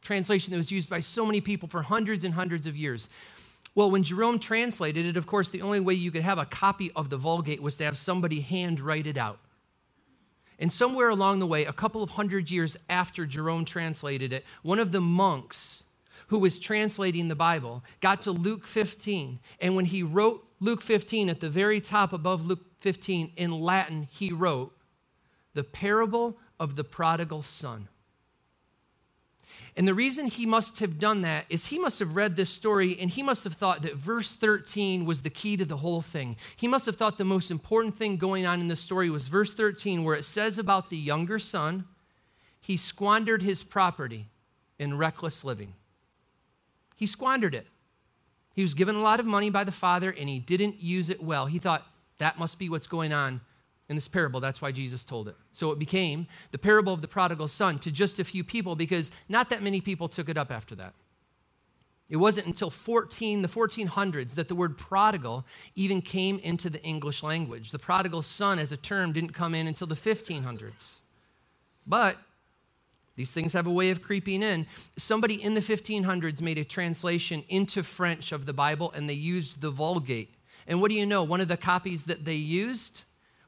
translation 0.03 0.51
that 0.51 0.59
was 0.59 0.71
used 0.71 0.91
by 0.91 1.01
so 1.01 1.25
many 1.25 1.41
people 1.41 1.69
for 1.69 1.83
hundreds 1.83 2.25
and 2.25 2.35
hundreds 2.35 2.67
of 2.67 2.77
years. 2.77 3.09
Well, 3.75 3.91
when 3.91 4.03
Jerome 4.03 4.39
translated 4.39 5.07
it, 5.07 5.17
of 5.17 5.27
course, 5.27 5.49
the 5.49 5.63
only 5.63 5.81
way 5.81 5.95
you 5.95 6.11
could 6.11 6.23
have 6.23 6.39
a 6.39 6.45
copy 6.45 6.93
of 6.95 7.09
the 7.09 7.17
Vulgate 7.17 7.63
was 7.63 7.79
to 7.79 7.85
have 7.85 7.97
somebody 7.97 8.41
hand 8.41 8.81
write 8.81 9.07
it 9.07 9.17
out. 9.17 9.39
And 10.59 10.71
somewhere 10.71 11.09
along 11.09 11.39
the 11.39 11.47
way, 11.47 11.65
a 11.65 11.73
couple 11.73 12.03
of 12.03 12.11
hundred 12.11 12.51
years 12.51 12.77
after 12.91 13.25
Jerome 13.25 13.65
translated 13.65 14.33
it, 14.33 14.45
one 14.63 14.79
of 14.79 14.93
the 14.93 15.01
monks 15.01 15.85
who 16.29 16.39
was 16.39 16.59
translating 16.59 17.29
the 17.29 17.35
Bible 17.35 17.83
got 18.01 18.21
to 18.23 18.31
Luke 18.31 18.67
15. 18.67 19.41
And 19.61 19.75
when 19.75 19.87
he 19.87 20.03
wrote 20.03 20.47
Luke 20.61 20.83
15 20.83 21.29
at 21.29 21.41
the 21.41 21.51
very 21.51 21.81
top 21.81 22.13
above 22.13 22.47
Luke 22.47 22.65
15 22.81 23.33
in 23.37 23.51
Latin, 23.51 24.07
he 24.11 24.33
wrote, 24.33 24.73
The 25.55 25.65
parable 25.65 26.39
of 26.61 26.77
the 26.77 26.85
prodigal 26.85 27.43
son. 27.43 27.89
And 29.77 29.89
the 29.89 29.95
reason 29.95 30.27
he 30.27 30.45
must 30.45 30.81
have 30.81 30.99
done 30.99 31.23
that 31.23 31.47
is 31.49 31.67
he 31.67 31.79
must 31.79 31.99
have 31.99 32.15
read 32.15 32.37
this 32.37 32.51
story 32.51 32.99
and 33.01 33.09
he 33.09 33.23
must 33.23 33.43
have 33.45 33.55
thought 33.55 33.83
that 33.83 33.97
verse 33.97 34.35
13 34.35 35.07
was 35.07 35.23
the 35.23 35.31
key 35.31 35.57
to 35.57 35.65
the 35.65 35.79
whole 35.79 36.03
thing. 36.03 36.37
He 36.57 36.69
must 36.69 36.85
have 36.85 36.97
thought 36.97 37.17
the 37.17 37.25
most 37.25 37.51
important 37.51 37.97
thing 37.97 38.19
going 38.19 38.45
on 38.45 38.61
in 38.61 38.69
the 38.69 38.77
story 38.77 39.09
was 39.09 39.29
verse 39.29 39.55
13, 39.55 40.05
where 40.05 40.15
it 40.15 40.27
says 40.27 40.59
about 40.59 40.91
the 40.91 40.99
younger 40.99 41.39
son, 41.39 41.87
he 42.61 42.77
squandered 42.77 43.43
his 43.43 43.63
property 43.63 44.29
in 44.79 44.99
reckless 44.99 45.43
living. 45.43 45.73
He 46.97 47.07
squandered 47.07 47.55
it. 47.55 47.67
He 48.55 48.63
was 48.63 48.75
given 48.75 48.95
a 48.95 49.01
lot 49.01 49.21
of 49.21 49.27
money 49.27 49.49
by 49.49 49.65
the 49.65 49.73
father 49.73 50.11
and 50.11 50.29
he 50.29 50.39
didn't 50.39 50.83
use 50.83 51.09
it 51.09 51.23
well. 51.23 51.47
He 51.47 51.59
thought, 51.59 51.87
that 52.19 52.39
must 52.39 52.59
be 52.59 52.69
what's 52.69 52.87
going 52.87 53.13
on 53.13 53.41
in 53.93 53.97
this 53.97 54.09
parable. 54.09 54.41
That's 54.41 54.63
why 54.63 54.73
Jesus 54.73 55.05
told 55.05 55.29
it. 55.29 55.37
So 55.53 55.71
it 55.71 55.79
became 55.79 56.27
the 56.51 56.59
parable 56.59 56.95
of 56.95 57.03
the 57.03 57.09
prodigal 57.09 57.47
son 57.47 57.79
to 57.81 57.93
just 57.93 58.19
a 58.19 58.25
few 58.25 58.43
people 58.43 58.75
because 58.75 59.11
not 59.29 59.51
that 59.51 59.63
many 59.63 59.83
people 59.83 60.09
took 60.09 60.31
it 60.31 60.39
up 60.39 60.51
after 60.51 60.75
that. 60.77 60.95
It 62.09 62.17
wasn't 62.17 62.47
until 62.47 62.71
14, 62.71 63.43
the 63.43 63.49
1400s 63.49 64.35
that 64.35 64.49
the 64.49 64.55
word 64.55 64.79
prodigal 64.79 65.45
even 65.77 66.01
came 66.01 66.39
into 66.39 66.71
the 66.71 66.83
English 66.83 67.23
language. 67.23 67.71
The 67.71 67.79
prodigal 67.79 68.23
son 68.23 68.59
as 68.59 68.73
a 68.73 68.79
term 68.79 69.13
didn't 69.13 69.35
come 69.35 69.55
in 69.55 69.67
until 69.67 69.87
the 69.87 69.95
1500s. 69.95 71.01
But 71.87 72.17
these 73.15 73.33
things 73.33 73.53
have 73.53 73.67
a 73.67 73.71
way 73.71 73.91
of 73.91 74.03
creeping 74.03 74.43
in. 74.43 74.67
Somebody 74.97 75.43
in 75.43 75.53
the 75.53 75.61
1500s 75.61 76.41
made 76.41 76.57
a 76.57 76.65
translation 76.65 77.45
into 77.51 77.83
French 77.83 78.33
of 78.33 78.47
the 78.47 78.55
Bible 78.55 78.91
and 78.93 79.07
they 79.07 79.15
used 79.15 79.61
the 79.61 79.71
Vulgate. 79.71 80.35
And 80.67 80.81
what 80.81 80.89
do 80.89 80.97
you 80.97 81.05
know? 81.05 81.23
One 81.23 81.41
of 81.41 81.49
the 81.49 81.57
copies 81.57 82.05
that 82.05 82.25
they 82.25 82.35
used 82.35 83.03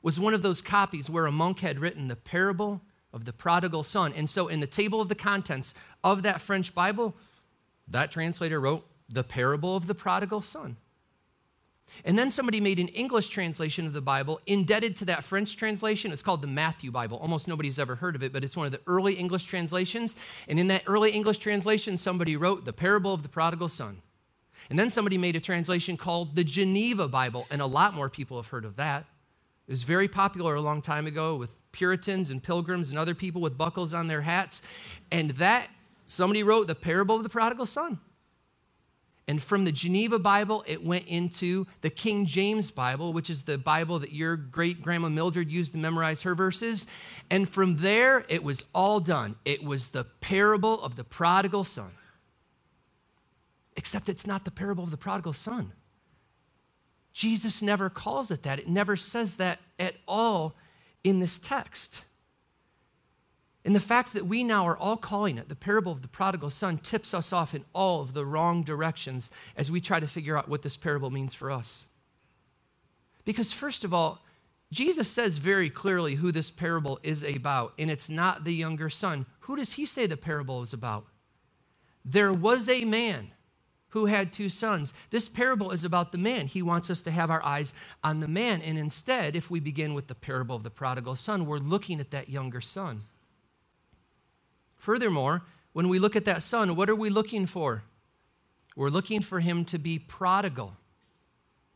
was 0.04 0.20
one 0.20 0.34
of 0.34 0.42
those 0.42 0.60
copies 0.60 1.08
where 1.08 1.24
a 1.24 1.32
monk 1.32 1.60
had 1.60 1.78
written 1.78 2.08
the 2.08 2.14
parable 2.14 2.82
of 3.10 3.24
the 3.24 3.32
prodigal 3.32 3.82
son. 3.82 4.12
And 4.12 4.28
so, 4.28 4.48
in 4.48 4.60
the 4.60 4.66
table 4.66 5.00
of 5.00 5.08
the 5.08 5.14
contents 5.14 5.72
of 6.04 6.22
that 6.22 6.42
French 6.42 6.74
Bible, 6.74 7.16
that 7.88 8.12
translator 8.12 8.60
wrote 8.60 8.86
the 9.08 9.24
parable 9.24 9.76
of 9.76 9.86
the 9.86 9.94
prodigal 9.94 10.42
son. 10.42 10.76
And 12.04 12.18
then 12.18 12.30
somebody 12.30 12.60
made 12.60 12.78
an 12.78 12.88
English 12.88 13.28
translation 13.28 13.86
of 13.86 13.94
the 13.94 14.02
Bible 14.02 14.40
indebted 14.46 14.94
to 14.96 15.04
that 15.06 15.24
French 15.24 15.56
translation. 15.56 16.12
It's 16.12 16.22
called 16.22 16.42
the 16.42 16.48
Matthew 16.48 16.90
Bible. 16.90 17.16
Almost 17.16 17.48
nobody's 17.48 17.78
ever 17.78 17.94
heard 17.94 18.14
of 18.14 18.22
it, 18.22 18.32
but 18.32 18.44
it's 18.44 18.56
one 18.56 18.66
of 18.66 18.72
the 18.72 18.80
early 18.86 19.14
English 19.14 19.44
translations. 19.44 20.16
And 20.48 20.60
in 20.60 20.66
that 20.66 20.82
early 20.86 21.12
English 21.12 21.38
translation, 21.38 21.96
somebody 21.96 22.36
wrote 22.36 22.66
the 22.66 22.72
parable 22.74 23.14
of 23.14 23.22
the 23.22 23.28
prodigal 23.30 23.70
son. 23.70 24.02
And 24.68 24.78
then 24.78 24.90
somebody 24.90 25.16
made 25.16 25.36
a 25.36 25.40
translation 25.40 25.96
called 25.96 26.36
the 26.36 26.44
Geneva 26.44 27.08
Bible, 27.08 27.46
and 27.50 27.62
a 27.62 27.66
lot 27.66 27.94
more 27.94 28.10
people 28.10 28.36
have 28.36 28.48
heard 28.48 28.64
of 28.66 28.76
that. 28.76 29.06
It 29.66 29.70
was 29.72 29.82
very 29.82 30.08
popular 30.08 30.54
a 30.54 30.60
long 30.60 30.82
time 30.82 31.06
ago 31.06 31.36
with 31.36 31.50
Puritans 31.72 32.30
and 32.30 32.42
pilgrims 32.42 32.90
and 32.90 32.98
other 32.98 33.14
people 33.14 33.40
with 33.40 33.56
buckles 33.58 33.94
on 33.94 34.06
their 34.06 34.22
hats. 34.22 34.62
And 35.10 35.30
that, 35.32 35.68
somebody 36.06 36.42
wrote 36.42 36.66
the 36.66 36.74
parable 36.74 37.16
of 37.16 37.22
the 37.22 37.28
prodigal 37.28 37.66
son. 37.66 37.98
And 39.26 39.42
from 39.42 39.64
the 39.64 39.72
Geneva 39.72 40.18
Bible, 40.18 40.64
it 40.66 40.84
went 40.84 41.06
into 41.06 41.66
the 41.80 41.88
King 41.88 42.26
James 42.26 42.70
Bible, 42.70 43.14
which 43.14 43.30
is 43.30 43.42
the 43.42 43.56
Bible 43.56 43.98
that 44.00 44.12
your 44.12 44.36
great 44.36 44.82
grandma 44.82 45.08
Mildred 45.08 45.50
used 45.50 45.72
to 45.72 45.78
memorize 45.78 46.22
her 46.22 46.34
verses. 46.34 46.86
And 47.30 47.48
from 47.48 47.78
there, 47.78 48.26
it 48.28 48.44
was 48.44 48.64
all 48.74 49.00
done. 49.00 49.36
It 49.46 49.64
was 49.64 49.88
the 49.88 50.04
parable 50.20 50.80
of 50.82 50.96
the 50.96 51.04
prodigal 51.04 51.64
son. 51.64 51.92
Except 53.76 54.10
it's 54.10 54.26
not 54.26 54.44
the 54.44 54.50
parable 54.50 54.84
of 54.84 54.90
the 54.90 54.98
prodigal 54.98 55.32
son. 55.32 55.72
Jesus 57.14 57.62
never 57.62 57.88
calls 57.88 58.30
it 58.32 58.42
that. 58.42 58.58
It 58.58 58.68
never 58.68 58.96
says 58.96 59.36
that 59.36 59.60
at 59.78 59.94
all 60.06 60.56
in 61.04 61.20
this 61.20 61.38
text. 61.38 62.04
And 63.64 63.74
the 63.74 63.80
fact 63.80 64.12
that 64.12 64.26
we 64.26 64.44
now 64.44 64.66
are 64.66 64.76
all 64.76 64.96
calling 64.96 65.38
it 65.38 65.48
the 65.48 65.54
parable 65.54 65.92
of 65.92 66.02
the 66.02 66.08
prodigal 66.08 66.50
son 66.50 66.76
tips 66.76 67.14
us 67.14 67.32
off 67.32 67.54
in 67.54 67.64
all 67.72 68.02
of 68.02 68.12
the 68.12 68.26
wrong 68.26 68.62
directions 68.64 69.30
as 69.56 69.70
we 69.70 69.80
try 69.80 70.00
to 70.00 70.08
figure 70.08 70.36
out 70.36 70.48
what 70.48 70.62
this 70.62 70.76
parable 70.76 71.10
means 71.10 71.32
for 71.32 71.50
us. 71.50 71.88
Because, 73.24 73.52
first 73.52 73.84
of 73.84 73.94
all, 73.94 74.22
Jesus 74.72 75.08
says 75.08 75.38
very 75.38 75.70
clearly 75.70 76.16
who 76.16 76.32
this 76.32 76.50
parable 76.50 76.98
is 77.04 77.22
about, 77.22 77.74
and 77.78 77.90
it's 77.90 78.10
not 78.10 78.44
the 78.44 78.52
younger 78.52 78.90
son. 78.90 79.24
Who 79.40 79.56
does 79.56 79.74
he 79.74 79.86
say 79.86 80.06
the 80.06 80.16
parable 80.16 80.62
is 80.62 80.72
about? 80.72 81.06
There 82.04 82.32
was 82.32 82.68
a 82.68 82.84
man 82.84 83.30
who 83.94 84.06
had 84.06 84.32
two 84.32 84.48
sons. 84.48 84.92
This 85.10 85.28
parable 85.28 85.70
is 85.70 85.84
about 85.84 86.10
the 86.10 86.18
man. 86.18 86.48
He 86.48 86.62
wants 86.62 86.90
us 86.90 87.00
to 87.02 87.12
have 87.12 87.30
our 87.30 87.42
eyes 87.44 87.72
on 88.02 88.18
the 88.18 88.26
man. 88.26 88.60
And 88.60 88.76
instead, 88.76 89.36
if 89.36 89.48
we 89.48 89.60
begin 89.60 89.94
with 89.94 90.08
the 90.08 90.16
parable 90.16 90.56
of 90.56 90.64
the 90.64 90.70
prodigal 90.70 91.14
son, 91.14 91.46
we're 91.46 91.58
looking 91.58 92.00
at 92.00 92.10
that 92.10 92.28
younger 92.28 92.60
son. 92.60 93.04
Furthermore, 94.76 95.42
when 95.74 95.88
we 95.88 96.00
look 96.00 96.16
at 96.16 96.24
that 96.24 96.42
son, 96.42 96.74
what 96.74 96.90
are 96.90 96.96
we 96.96 97.08
looking 97.08 97.46
for? 97.46 97.84
We're 98.74 98.88
looking 98.88 99.22
for 99.22 99.38
him 99.38 99.64
to 99.66 99.78
be 99.78 100.00
prodigal. 100.00 100.74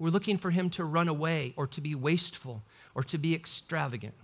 We're 0.00 0.10
looking 0.10 0.38
for 0.38 0.50
him 0.50 0.70
to 0.70 0.84
run 0.84 1.06
away 1.06 1.54
or 1.56 1.68
to 1.68 1.80
be 1.80 1.94
wasteful 1.94 2.64
or 2.96 3.04
to 3.04 3.16
be 3.16 3.32
extravagant. 3.32 4.14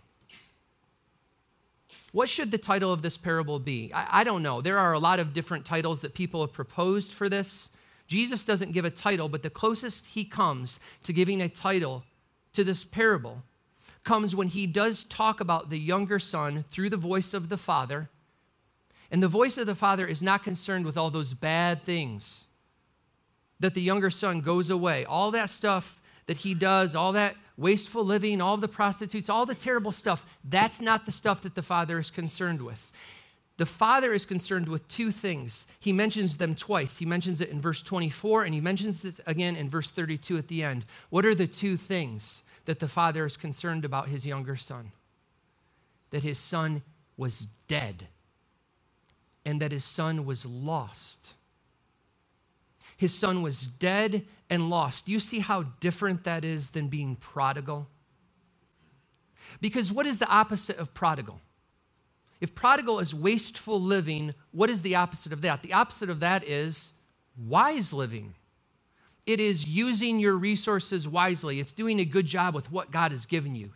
What 2.10 2.28
should 2.28 2.50
the 2.50 2.58
title 2.58 2.92
of 2.92 3.02
this 3.02 3.16
parable 3.16 3.60
be? 3.60 3.92
I, 3.94 4.20
I, 4.20 4.24
don't 4.24 4.42
know. 4.42 4.60
There 4.60 4.78
are 4.78 4.94
a 4.94 4.98
lot 4.98 5.20
of 5.20 5.32
different 5.32 5.64
titles 5.64 6.00
that 6.00 6.12
people 6.12 6.40
have 6.40 6.52
proposed 6.52 7.12
for 7.12 7.28
this. 7.28 7.70
Jesus 8.06 8.44
doesn't 8.44 8.72
give 8.72 8.84
a 8.84 8.90
title, 8.90 9.28
but 9.28 9.42
the 9.42 9.50
closest 9.50 10.08
he 10.08 10.24
comes 10.24 10.78
to 11.02 11.12
giving 11.12 11.40
a 11.40 11.48
title 11.48 12.04
to 12.52 12.64
this 12.64 12.84
parable 12.84 13.42
comes 14.04 14.34
when 14.34 14.48
he 14.48 14.66
does 14.66 15.04
talk 15.04 15.40
about 15.40 15.70
the 15.70 15.78
younger 15.78 16.18
son 16.18 16.64
through 16.70 16.90
the 16.90 16.96
voice 16.96 17.32
of 17.32 17.48
the 17.48 17.56
father. 17.56 18.10
And 19.10 19.22
the 19.22 19.28
voice 19.28 19.56
of 19.56 19.66
the 19.66 19.74
father 19.74 20.06
is 20.06 20.22
not 20.22 20.44
concerned 20.44 20.84
with 20.84 20.96
all 20.96 21.10
those 21.10 21.34
bad 21.34 21.82
things 21.82 22.46
that 23.60 23.74
the 23.74 23.80
younger 23.80 24.10
son 24.10 24.40
goes 24.40 24.68
away, 24.68 25.04
all 25.04 25.30
that 25.30 25.48
stuff 25.48 26.00
that 26.26 26.38
he 26.38 26.54
does, 26.54 26.94
all 26.94 27.12
that 27.12 27.36
wasteful 27.56 28.04
living, 28.04 28.40
all 28.40 28.56
the 28.56 28.68
prostitutes, 28.68 29.30
all 29.30 29.46
the 29.46 29.54
terrible 29.54 29.92
stuff. 29.92 30.26
That's 30.44 30.80
not 30.80 31.06
the 31.06 31.12
stuff 31.12 31.42
that 31.42 31.54
the 31.54 31.62
father 31.62 31.98
is 31.98 32.10
concerned 32.10 32.62
with. 32.62 32.90
The 33.56 33.66
father 33.66 34.12
is 34.12 34.26
concerned 34.26 34.68
with 34.68 34.88
two 34.88 35.12
things. 35.12 35.66
He 35.78 35.92
mentions 35.92 36.38
them 36.38 36.54
twice. 36.54 36.98
He 36.98 37.06
mentions 37.06 37.40
it 37.40 37.50
in 37.50 37.60
verse 37.60 37.82
24 37.82 38.44
and 38.44 38.54
he 38.54 38.60
mentions 38.60 39.04
it 39.04 39.20
again 39.26 39.54
in 39.54 39.70
verse 39.70 39.90
32 39.90 40.36
at 40.36 40.48
the 40.48 40.62
end. 40.64 40.84
What 41.08 41.24
are 41.24 41.34
the 41.34 41.46
two 41.46 41.76
things? 41.76 42.42
that 42.64 42.80
the 42.80 42.88
father 42.88 43.26
is 43.26 43.36
concerned 43.36 43.84
about 43.84 44.08
his 44.08 44.26
younger 44.26 44.56
son, 44.56 44.92
that 46.10 46.22
his 46.22 46.38
son 46.38 46.82
was 47.16 47.46
dead, 47.68 48.08
and 49.44 49.60
that 49.60 49.72
his 49.72 49.84
son 49.84 50.24
was 50.24 50.46
lost. 50.46 51.34
His 52.96 53.14
son 53.14 53.42
was 53.42 53.66
dead 53.66 54.24
and 54.48 54.70
lost. 54.70 55.08
You 55.08 55.20
see 55.20 55.40
how 55.40 55.64
different 55.80 56.24
that 56.24 56.44
is 56.44 56.70
than 56.70 56.88
being 56.88 57.16
prodigal? 57.16 57.88
Because 59.60 59.92
what 59.92 60.06
is 60.06 60.18
the 60.18 60.28
opposite 60.28 60.78
of 60.78 60.94
prodigal? 60.94 61.40
If 62.44 62.54
prodigal 62.54 62.98
is 62.98 63.14
wasteful 63.14 63.80
living, 63.80 64.34
what 64.52 64.68
is 64.68 64.82
the 64.82 64.96
opposite 64.96 65.32
of 65.32 65.40
that? 65.40 65.62
The 65.62 65.72
opposite 65.72 66.10
of 66.10 66.20
that 66.20 66.46
is 66.46 66.92
wise 67.38 67.90
living. 67.90 68.34
It 69.24 69.40
is 69.40 69.66
using 69.66 70.18
your 70.18 70.34
resources 70.34 71.08
wisely. 71.08 71.58
It's 71.58 71.72
doing 71.72 71.98
a 72.00 72.04
good 72.04 72.26
job 72.26 72.54
with 72.54 72.70
what 72.70 72.90
God 72.90 73.12
has 73.12 73.24
given 73.24 73.54
you. 73.54 73.70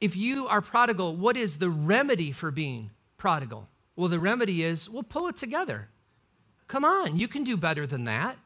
If 0.00 0.16
you 0.16 0.46
are 0.46 0.62
prodigal, 0.62 1.14
what 1.14 1.36
is 1.36 1.58
the 1.58 1.68
remedy 1.68 2.32
for 2.32 2.50
being 2.50 2.88
prodigal? 3.18 3.68
Well, 3.96 4.08
the 4.08 4.18
remedy 4.18 4.62
is, 4.62 4.88
we'll 4.88 5.02
pull 5.02 5.28
it 5.28 5.36
together. 5.36 5.90
Come 6.68 6.86
on, 6.86 7.18
you 7.18 7.28
can 7.28 7.44
do 7.44 7.58
better 7.58 7.86
than 7.86 8.04
that. 8.04 8.38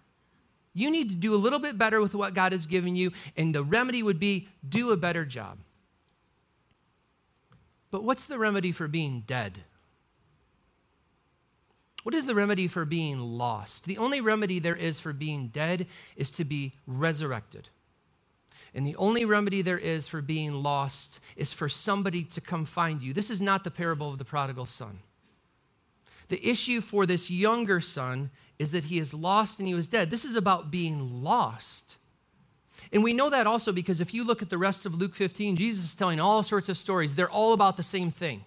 You 0.75 0.91
need 0.91 1.11
to 1.11 1.14
do 1.14 1.33
a 1.33 1.37
little 1.37 1.61
bit 1.61 1.79
better 1.79 2.00
with 2.00 2.17
what 2.17 2.35
God 2.35 2.50
has 2.50 2.67
given 2.67 2.97
you, 2.97 3.12
and 3.37 3.55
the 3.55 3.62
remedy 3.62 4.02
would 4.02 4.19
be 4.19 4.49
do 4.69 4.91
a 4.91 4.97
better 4.97 5.25
job. 5.25 5.59
But 7.93 8.03
what's 8.03 8.25
the 8.25 8.39
remedy 8.39 8.73
for 8.73 8.89
being 8.89 9.23
dead? 9.25 9.61
What 12.03 12.15
is 12.15 12.27
the 12.27 12.35
remedy 12.35 12.67
for 12.67 12.85
being 12.85 13.21
lost? 13.21 13.85
The 13.85 13.99
only 13.99 14.21
remedy 14.21 14.59
there 14.59 14.75
is 14.75 14.99
for 14.99 15.13
being 15.13 15.49
dead 15.49 15.87
is 16.17 16.31
to 16.33 16.45
be 16.45 16.73
resurrected. 16.87 17.69
And 18.75 18.87
the 18.87 18.97
only 18.97 19.25
remedy 19.27 19.61
there 19.61 19.79
is 19.79 20.09
for 20.09 20.23
being 20.23 20.55
lost 20.55 21.21
is 21.37 21.53
for 21.53 21.69
somebody 21.69 22.25
to 22.25 22.41
come 22.41 22.65
find 22.65 23.03
you. 23.03 23.13
This 23.13 23.31
is 23.31 23.43
not 23.43 23.63
the 23.63 23.71
parable 23.71 24.11
of 24.11 24.19
the 24.19 24.25
prodigal 24.25 24.67
son. 24.67 25.01
The 26.29 26.45
issue 26.49 26.81
for 26.81 27.05
this 27.05 27.31
younger 27.31 27.83
son 27.83 28.31
is 28.59 28.73
that 28.73 28.85
he 28.85 28.99
is 28.99 29.13
lost 29.13 29.59
and 29.59 29.69
he 29.69 29.75
was 29.75 29.87
dead. 29.87 30.09
This 30.09 30.25
is 30.25 30.35
about 30.35 30.71
being 30.71 31.23
lost. 31.23 31.99
And 32.93 33.02
we 33.02 33.12
know 33.12 33.31
that 33.31 33.47
also 33.47 33.73
because 33.73 34.00
if 34.00 34.14
you 34.14 34.25
look 34.25 34.43
at 34.43 34.50
the 34.50 34.59
rest 34.59 34.87
of 34.87 34.95
Luke 34.95 35.14
15, 35.14 35.57
Jesus 35.57 35.85
is 35.85 35.95
telling 35.95 36.21
all 36.21 36.43
sorts 36.43 36.69
of 36.69 36.79
stories. 36.79 37.14
They're 37.14 37.31
all 37.31 37.52
about 37.52 37.76
the 37.76 37.83
same 37.83 38.11
thing. 38.11 38.45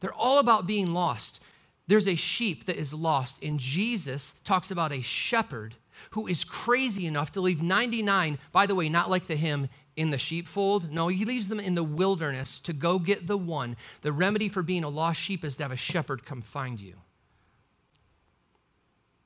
They're 0.00 0.12
all 0.12 0.38
about 0.38 0.66
being 0.66 0.92
lost. 0.92 1.40
There's 1.86 2.08
a 2.08 2.14
sheep 2.14 2.66
that 2.66 2.76
is 2.76 2.94
lost, 2.94 3.42
and 3.42 3.58
Jesus 3.58 4.34
talks 4.44 4.70
about 4.70 4.92
a 4.92 5.02
shepherd 5.02 5.74
who 6.12 6.26
is 6.26 6.44
crazy 6.44 7.06
enough 7.06 7.32
to 7.32 7.40
leave 7.40 7.62
99, 7.62 8.38
by 8.52 8.66
the 8.66 8.74
way, 8.74 8.88
not 8.88 9.10
like 9.10 9.26
the 9.26 9.36
hymn, 9.36 9.68
in 9.96 10.10
the 10.10 10.18
sheepfold. 10.18 10.90
No, 10.90 11.08
he 11.08 11.24
leaves 11.24 11.48
them 11.48 11.60
in 11.60 11.74
the 11.74 11.82
wilderness 11.82 12.60
to 12.60 12.72
go 12.72 12.98
get 12.98 13.26
the 13.26 13.36
one. 13.36 13.76
The 14.02 14.12
remedy 14.12 14.48
for 14.48 14.62
being 14.62 14.84
a 14.84 14.88
lost 14.88 15.20
sheep 15.20 15.44
is 15.44 15.56
to 15.56 15.64
have 15.64 15.72
a 15.72 15.76
shepherd 15.76 16.24
come 16.24 16.40
find 16.40 16.80
you. 16.80 16.94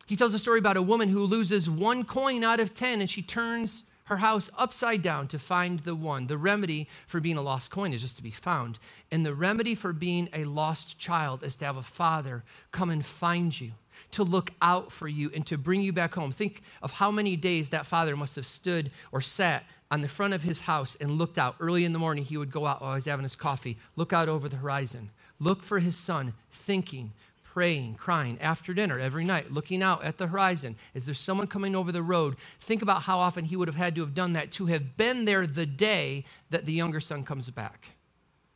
He 0.07 0.17
tells 0.17 0.35
a 0.35 0.39
story 0.39 0.59
about 0.59 0.77
a 0.77 0.83
woman 0.83 1.09
who 1.09 1.25
loses 1.25 1.69
one 1.69 2.05
coin 2.05 2.45
out 2.45 2.61
of 2.61 2.75
10 2.75 3.01
and 3.01 3.11
she 3.11 3.23
turns 3.23 3.85
her 4.05 4.19
house 4.19 4.51
upside 4.59 5.01
down 5.01 5.27
to 5.29 5.39
find 5.39 5.81
the 5.81 5.95
one. 5.95 6.27
The 6.27 6.37
remedy 6.37 6.89
for 7.07 7.21
being 7.21 7.39
a 7.39 7.43
lost 7.43 7.71
coin 7.71 7.93
is 7.93 8.03
just 8.03 8.17
to 8.17 8.23
be 8.23 8.31
found. 8.31 8.79
And 9.11 9.25
the 9.25 9.35
remedy 9.35 9.75
for 9.75 9.93
being 9.93 10.29
a 10.33 10.45
lost 10.45 10.99
child 10.99 11.43
is 11.43 11.57
to 11.57 11.65
have 11.65 11.77
a 11.77 11.83
father 11.83 12.45
come 12.71 12.91
and 12.91 13.05
find 13.05 13.59
you, 13.59 13.73
to 14.11 14.23
look 14.23 14.51
out 14.61 14.93
for 14.93 15.09
you, 15.09 15.31
and 15.35 15.47
to 15.47 15.57
bring 15.57 15.81
you 15.81 15.93
back 15.93 16.15
home. 16.15 16.33
Think 16.33 16.63
of 16.83 16.93
how 16.93 17.11
many 17.11 17.35
days 17.35 17.71
that 17.71 17.87
father 17.87 18.15
must 18.15 18.37
have 18.37 18.47
stood 18.47 18.91
or 19.11 19.23
sat 19.23 19.65
on 19.91 20.03
the 20.03 20.09
front 20.09 20.35
of 20.35 20.43
his 20.43 20.63
house 20.63 20.97
and 20.97 21.13
looked 21.13 21.39
out. 21.39 21.57
Early 21.59 21.87
in 21.87 21.95
the 21.95 21.99
morning, 21.99 22.25
he 22.25 22.37
would 22.37 22.51
go 22.51 22.67
out 22.67 22.83
while 22.83 22.93
he 22.93 22.97
was 22.97 23.07
having 23.07 23.23
his 23.23 23.37
coffee, 23.37 23.79
look 23.97 24.13
out 24.13 24.29
over 24.29 24.51
the 24.51 24.57
horizon, 24.57 25.11
look 25.41 25.63
for 25.63 25.79
his 25.79 25.97
son, 25.97 26.35
thinking, 26.53 27.13
praying, 27.55 27.95
crying 27.95 28.37
after 28.41 28.75
dinner 28.75 28.99
every 28.99 29.25
night, 29.25 29.53
looking 29.53 29.81
out 29.81 30.03
at 30.03 30.19
the 30.19 30.27
horizon. 30.27 30.75
Is 30.93 31.07
there 31.07 31.15
someone 31.15 31.47
coming 31.47 31.77
over 31.77 31.93
the 31.93 32.03
road? 32.03 32.35
Think 32.59 32.83
about 32.83 33.03
how 33.03 33.21
often 33.21 33.45
he 33.45 33.55
would 33.55 33.69
have 33.69 33.77
had 33.77 33.95
to 33.95 34.01
have 34.01 34.13
done 34.13 34.33
that 34.33 34.51
to 34.53 34.67
have 34.67 34.97
been 34.97 35.25
there 35.25 35.47
the 35.47 35.65
day 35.65 36.25
that 36.51 36.67
the 36.67 36.73
younger 36.73 36.99
son 36.99 37.23
comes 37.23 37.49
back. 37.51 37.91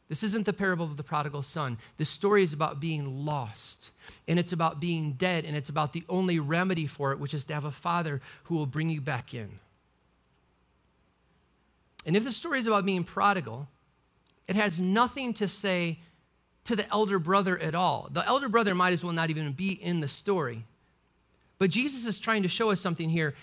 This 0.09 0.25
isn't 0.25 0.47
the 0.47 0.53
parable 0.53 0.85
of 0.85 0.97
the 0.97 1.05
prodigal 1.05 1.45
son. 1.45 1.79
This 1.97 2.11
story 2.11 2.43
is 2.43 2.53
about 2.53 2.81
being 2.81 3.25
lost, 3.25 3.93
and 4.27 4.37
it's 4.37 4.53
about 4.53 4.81
being 4.81 5.13
dead, 5.13 5.45
and 5.45 5.57
it's 5.57 5.69
about 5.69 5.93
the 5.93 6.03
only 6.09 6.41
remedy 6.41 6.87
for 6.87 7.13
it, 7.13 7.21
which 7.21 7.35
is 7.35 7.45
to 7.45 7.55
have 7.55 7.65
a 7.65 7.71
father 7.71 8.21
who 8.45 8.57
will 8.57 8.67
bring 8.67 8.91
you 8.91 9.01
back 9.01 9.33
in. 9.33 9.61
And 12.05 12.17
if 12.17 12.25
the 12.25 12.33
story 12.33 12.59
is 12.59 12.67
about 12.67 12.85
being 12.85 13.05
prodigal, 13.05 13.69
it 14.49 14.57
has 14.57 14.81
nothing 14.81 15.35
to 15.35 15.47
say 15.47 16.01
to 16.69 16.77
the 16.77 16.91
elder 16.93 17.19
brother 17.19 17.59
at 17.59 17.75
all. 17.75 18.11
The 18.13 18.27
elder 18.27 18.49
brother 18.51 18.75
might 18.75 18.93
as 18.93 19.03
well 19.03 19.15
not 19.15 19.31
even 19.31 19.53
be 19.53 19.73
in 19.73 20.01
the 20.01 20.09
story. 20.09 20.65
But 21.59 21.71
Jesus 21.71 22.07
is 22.07 22.19
trying 22.19 22.43
to 22.43 22.49
show 22.49 22.71
us 22.71 22.79
something 22.79 23.09
here. 23.09 23.35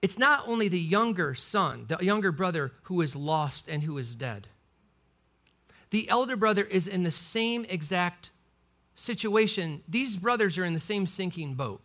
It's 0.00 0.16
not 0.16 0.44
only 0.46 0.68
the 0.68 0.78
younger 0.78 1.34
son, 1.34 1.86
the 1.88 1.98
younger 2.00 2.30
brother, 2.30 2.70
who 2.82 3.00
is 3.00 3.16
lost 3.16 3.68
and 3.68 3.82
who 3.82 3.98
is 3.98 4.14
dead. 4.14 4.46
The 5.90 6.08
elder 6.08 6.36
brother 6.36 6.62
is 6.62 6.86
in 6.86 7.02
the 7.02 7.10
same 7.10 7.66
exact 7.68 8.30
situation. 8.94 9.82
These 9.88 10.14
brothers 10.14 10.56
are 10.56 10.64
in 10.64 10.72
the 10.74 10.78
same 10.78 11.08
sinking 11.08 11.54
boat 11.54 11.82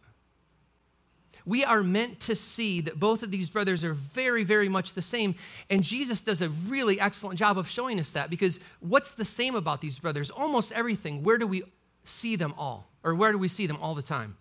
we 1.45 1.63
are 1.63 1.83
meant 1.83 2.19
to 2.21 2.35
see 2.35 2.81
that 2.81 2.99
both 2.99 3.23
of 3.23 3.31
these 3.31 3.49
brothers 3.49 3.83
are 3.83 3.93
very, 3.93 4.43
very 4.43 4.69
much 4.69 4.93
the 4.93 5.01
same. 5.01 5.35
And 5.69 5.83
Jesus 5.83 6.21
does 6.21 6.41
a 6.41 6.49
really 6.49 6.99
excellent 6.99 7.37
job 7.37 7.57
of 7.57 7.67
showing 7.67 7.99
us 7.99 8.11
that 8.11 8.29
because 8.29 8.59
what's 8.79 9.13
the 9.13 9.25
same 9.25 9.55
about 9.55 9.81
these 9.81 9.99
brothers? 9.99 10.29
Almost 10.29 10.71
everything. 10.71 11.23
Where 11.23 11.37
do 11.37 11.45
we 11.45 11.63
see 12.03 12.35
them 12.35 12.53
all? 12.57 12.87
Or 13.03 13.13
where 13.13 13.31
do 13.31 13.37
we 13.37 13.47
see 13.49 13.67
them 13.67 13.77
all 13.81 13.95
the 13.95 14.01
time? 14.01 14.37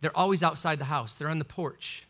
They're 0.00 0.16
always 0.16 0.42
outside 0.42 0.78
the 0.78 0.86
house, 0.86 1.14
they're 1.14 1.28
on 1.28 1.38
the 1.38 1.44
porch. 1.44 2.06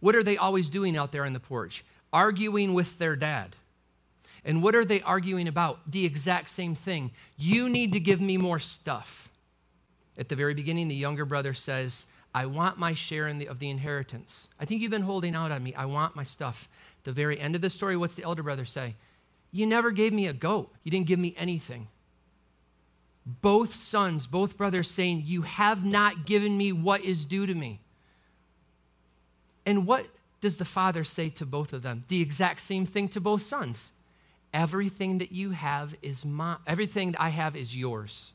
What 0.00 0.16
are 0.16 0.22
they 0.22 0.36
always 0.36 0.70
doing 0.70 0.96
out 0.96 1.12
there 1.12 1.24
on 1.24 1.34
the 1.34 1.40
porch? 1.40 1.84
Arguing 2.12 2.74
with 2.74 2.98
their 2.98 3.16
dad. 3.16 3.54
And 4.44 4.62
what 4.62 4.74
are 4.74 4.84
they 4.84 5.02
arguing 5.02 5.46
about? 5.46 5.90
The 5.90 6.06
exact 6.06 6.48
same 6.48 6.74
thing. 6.74 7.10
You 7.36 7.68
need 7.68 7.92
to 7.92 8.00
give 8.00 8.20
me 8.20 8.38
more 8.38 8.58
stuff. 8.58 9.28
At 10.16 10.28
the 10.28 10.36
very 10.36 10.54
beginning, 10.54 10.88
the 10.88 10.94
younger 10.94 11.26
brother 11.26 11.52
says, 11.54 12.06
I 12.34 12.46
want 12.46 12.78
my 12.78 12.94
share 12.94 13.26
in 13.26 13.38
the, 13.38 13.48
of 13.48 13.58
the 13.58 13.70
inheritance. 13.70 14.48
I 14.58 14.64
think 14.64 14.80
you've 14.80 14.90
been 14.90 15.02
holding 15.02 15.34
out 15.34 15.50
on 15.50 15.62
me. 15.62 15.74
I 15.74 15.86
want 15.86 16.14
my 16.14 16.22
stuff. 16.22 16.68
The 17.02 17.12
very 17.12 17.38
end 17.40 17.54
of 17.54 17.60
the 17.60 17.70
story, 17.70 17.96
what's 17.96 18.14
the 18.14 18.22
elder 18.22 18.42
brother 18.42 18.64
say? 18.64 18.94
You 19.50 19.66
never 19.66 19.90
gave 19.90 20.12
me 20.12 20.26
a 20.26 20.32
goat. 20.32 20.72
You 20.84 20.90
didn't 20.90 21.06
give 21.06 21.18
me 21.18 21.34
anything. 21.36 21.88
Both 23.26 23.74
sons, 23.74 24.26
both 24.26 24.56
brothers 24.56 24.90
saying, 24.90 25.24
You 25.26 25.42
have 25.42 25.84
not 25.84 26.24
given 26.24 26.56
me 26.56 26.72
what 26.72 27.02
is 27.02 27.24
due 27.24 27.46
to 27.46 27.54
me. 27.54 27.80
And 29.66 29.86
what 29.86 30.06
does 30.40 30.56
the 30.56 30.64
father 30.64 31.04
say 31.04 31.28
to 31.30 31.46
both 31.46 31.72
of 31.72 31.82
them? 31.82 32.02
The 32.08 32.22
exact 32.22 32.60
same 32.60 32.86
thing 32.86 33.08
to 33.08 33.20
both 33.20 33.42
sons. 33.42 33.92
Everything 34.54 35.18
that 35.18 35.32
you 35.32 35.50
have 35.50 35.94
is 36.02 36.24
my, 36.24 36.56
everything 36.66 37.12
that 37.12 37.20
I 37.20 37.28
have 37.28 37.54
is 37.54 37.76
yours. 37.76 38.32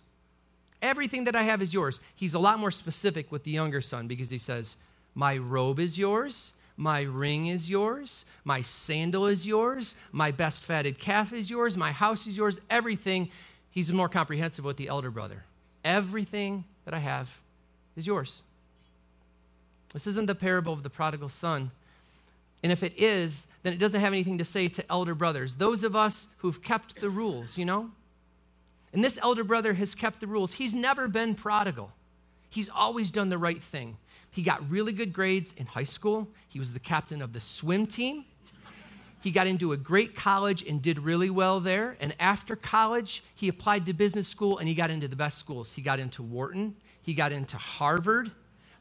Everything 0.82 1.24
that 1.26 1.36
I 1.36 1.44
have 1.44 1.62
is 1.62 1.74
yours. 1.74 2.00
He's 2.16 2.34
a 2.34 2.40
lot 2.40 2.60
more 2.60 2.72
specific 2.72 3.32
with 3.32 3.44
the 3.44 3.52
younger 3.52 3.82
son 3.82 4.08
because 4.08 4.30
he 4.30 4.38
says, 4.38 4.76
My 5.14 5.38
robe 5.38 5.80
is 5.80 5.98
yours, 5.98 6.54
my 6.78 7.02
ring 7.02 7.48
is 7.48 7.70
yours, 7.70 8.26
my 8.44 8.62
sandal 8.62 9.26
is 9.26 9.48
yours, 9.48 9.96
my 10.12 10.32
best 10.32 10.64
fatted 10.64 11.00
calf 11.00 11.32
is 11.32 11.50
yours, 11.50 11.78
my 11.78 11.92
house 11.92 12.28
is 12.28 12.36
yours, 12.36 12.60
everything. 12.70 13.30
He's 13.72 13.92
more 13.92 14.10
comprehensive 14.10 14.66
with 14.66 14.78
the 14.78 14.88
elder 14.88 15.12
brother. 15.12 15.44
Everything 15.84 16.66
that 16.86 16.94
I 16.94 17.00
have 17.00 17.40
is 17.96 18.08
yours. 18.08 18.44
This 19.94 20.08
isn't 20.08 20.26
the 20.26 20.36
parable 20.36 20.74
of 20.74 20.84
the 20.84 20.90
prodigal 20.90 21.30
son. 21.30 21.72
And 22.62 22.72
if 22.72 22.84
it 22.84 22.94
is, 22.98 23.48
then 23.64 23.74
it 23.74 23.80
doesn't 23.80 24.02
have 24.02 24.14
anything 24.14 24.38
to 24.38 24.46
say 24.46 24.68
to 24.68 24.92
elder 24.92 25.16
brothers, 25.16 25.56
those 25.56 25.84
of 25.84 25.96
us 25.96 26.28
who've 26.38 26.62
kept 26.62 27.00
the 27.00 27.10
rules, 27.10 27.58
you 27.58 27.66
know? 27.66 27.92
And 28.96 29.04
this 29.04 29.20
elder 29.22 29.44
brother 29.44 29.74
has 29.74 29.94
kept 29.94 30.22
the 30.22 30.28
rules. 30.28 30.54
He's 30.54 30.74
never 30.74 31.10
been 31.10 31.36
prodigal, 31.36 31.92
he's 32.50 32.70
always 32.70 33.12
done 33.12 33.30
the 33.30 33.38
right 33.38 33.62
thing. 33.62 33.98
He 34.32 34.42
got 34.42 34.70
really 34.70 34.92
good 34.92 35.14
grades 35.14 35.54
in 35.56 35.66
high 35.66 35.84
school, 35.84 36.30
he 36.48 36.60
was 36.60 36.72
the 36.72 36.80
captain 36.80 37.22
of 37.22 37.34
the 37.34 37.42
swim 37.42 37.88
team. 37.88 38.24
He 39.22 39.32
got 39.32 39.48
into 39.48 39.72
a 39.72 39.78
great 39.78 40.16
college 40.16 40.62
and 40.62 40.82
did 40.82 41.00
really 41.00 41.32
well 41.32 41.60
there. 41.60 41.98
And 42.00 42.16
after 42.20 42.56
college, 42.56 43.24
he 43.34 43.48
applied 43.48 43.88
to 43.88 43.94
business 43.94 44.28
school 44.28 44.60
and 44.60 44.70
he 44.70 44.76
got 44.76 44.92
into 44.92 45.08
the 45.08 45.16
best 45.16 45.40
schools. 45.40 45.74
He 45.74 45.82
got 45.82 46.00
into 46.00 46.22
Wharton, 46.22 46.76
he 47.02 47.14
got 47.14 47.32
into 47.32 47.58
Harvard, 47.58 48.32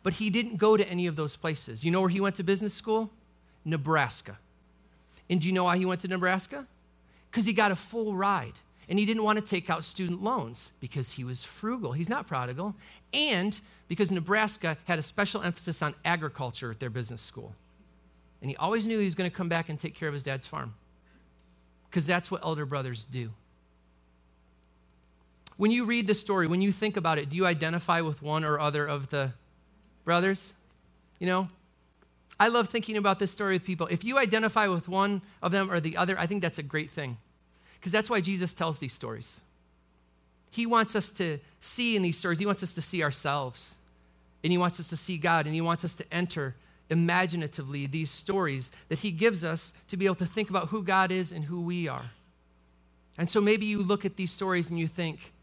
but 0.03 0.15
he 0.15 0.31
didn't 0.31 0.59
go 0.59 0.77
to 0.77 0.87
any 0.89 1.07
of 1.07 1.17
those 1.17 1.35
places. 1.35 1.83
You 1.83 1.91
know 1.91 2.01
where 2.01 2.11
he 2.11 2.21
went 2.21 2.37
to 2.37 2.45
business 2.45 2.75
school? 2.75 3.11
Nebraska. 3.65 4.39
And 5.29 5.41
do 5.41 5.49
you 5.49 5.53
know 5.53 5.65
why 5.65 5.79
he 5.79 5.87
went 5.87 6.03
to 6.03 6.09
Nebraska? 6.09 6.67
Because 7.31 7.47
he 7.47 7.53
got 7.53 7.73
a 7.73 7.77
full 7.77 8.15
ride. 8.15 8.55
And 8.89 8.99
he 8.99 9.07
didn't 9.07 9.23
want 9.23 9.39
to 9.39 9.45
take 9.45 9.71
out 9.71 9.85
student 9.85 10.23
loans 10.23 10.73
because 10.81 11.13
he 11.13 11.25
was 11.25 11.43
frugal. 11.43 11.93
He's 11.93 12.09
not 12.09 12.27
prodigal. 12.27 12.75
And 13.13 13.59
because 13.89 14.11
Nebraska 14.11 14.77
had 14.85 14.99
a 14.99 15.03
special 15.03 15.43
emphasis 15.43 15.83
on 15.83 15.95
agriculture 16.05 16.71
at 16.71 16.81
their 16.81 16.91
business 16.91 17.21
school. 17.21 17.55
And 18.43 18.51
he 18.51 18.57
always 18.57 18.87
knew 18.87 18.99
he 18.99 19.05
was 19.05 19.15
going 19.15 19.31
to 19.31 19.35
come 19.35 19.49
back 19.49 19.69
and 19.69 19.79
take 19.79 19.95
care 19.95 20.09
of 20.09 20.15
his 20.15 20.25
dad's 20.25 20.47
farm 20.47 20.75
because 21.89 22.07
that's 22.07 22.31
what 22.31 22.45
elder 22.45 22.67
brothers 22.67 23.07
do. 23.07 23.31
When 25.57 25.71
you 25.71 25.85
read 25.87 26.09
the 26.09 26.15
story, 26.15 26.47
when 26.47 26.61
you 26.61 26.73
think 26.73 26.97
about 26.97 27.19
it, 27.19 27.31
do 27.31 27.37
you 27.37 27.47
identify 27.47 28.01
with 28.01 28.21
one 28.21 28.45
or 28.45 28.59
other 28.59 28.85
of 28.85 29.11
the 29.11 29.33
brothers? 30.05 30.55
You 31.21 31.29
know, 31.29 31.49
I 32.39 32.49
love 32.49 32.69
thinking 32.69 32.97
about 32.97 33.21
this 33.21 33.31
story 33.31 33.55
with 33.55 33.65
people. 33.65 33.87
If 33.87 34.03
you 34.03 34.19
identify 34.19 34.67
with 34.67 34.89
one 34.89 35.23
of 35.41 35.53
them 35.53 35.71
or 35.71 35.79
the 35.79 35.97
other, 35.97 36.19
I 36.19 36.27
think 36.27 36.43
that's 36.43 36.59
a 36.59 36.63
great 36.63 36.91
thing 36.91 37.17
because 37.85 37.93
that's 37.93 38.09
why 38.09 38.23
Jesus 38.23 38.55
tells 38.55 38.79
these 38.79 38.95
stories. 38.95 39.43
He 40.51 40.65
wants 40.65 40.97
us 40.97 41.11
to 41.11 41.39
see 41.61 41.97
in 41.97 42.01
these 42.01 42.17
stories, 42.17 42.39
He 42.39 42.47
wants 42.47 42.63
us 42.63 42.73
to 42.77 42.81
see 42.81 43.03
ourselves, 43.03 43.77
and 44.43 44.51
He 44.51 44.57
wants 44.57 44.81
us 44.81 44.89
to 44.89 44.97
see 44.97 45.19
God, 45.19 45.45
and 45.45 45.55
He 45.55 45.61
wants 45.61 45.85
us 45.85 45.95
to 45.97 46.05
enter 46.11 46.55
imaginatively 46.89 47.85
these 47.85 48.11
stories 48.11 48.73
that 48.89 49.01
He 49.01 49.11
gives 49.11 49.45
us 49.45 49.75
to 49.89 49.99
be 49.99 50.07
able 50.07 50.15
to 50.15 50.25
think 50.25 50.49
about 50.49 50.69
who 50.69 50.83
God 50.83 51.13
is 51.13 51.31
and 51.31 51.45
who 51.45 51.61
we 51.61 51.87
are. 51.87 52.07
And 53.19 53.29
so 53.29 53.39
maybe 53.39 53.67
you 53.67 53.83
look 53.83 54.07
at 54.07 54.17
these 54.17 54.33
stories 54.33 54.71
and 54.71 54.79
you 54.79 54.89
think, 54.89 55.35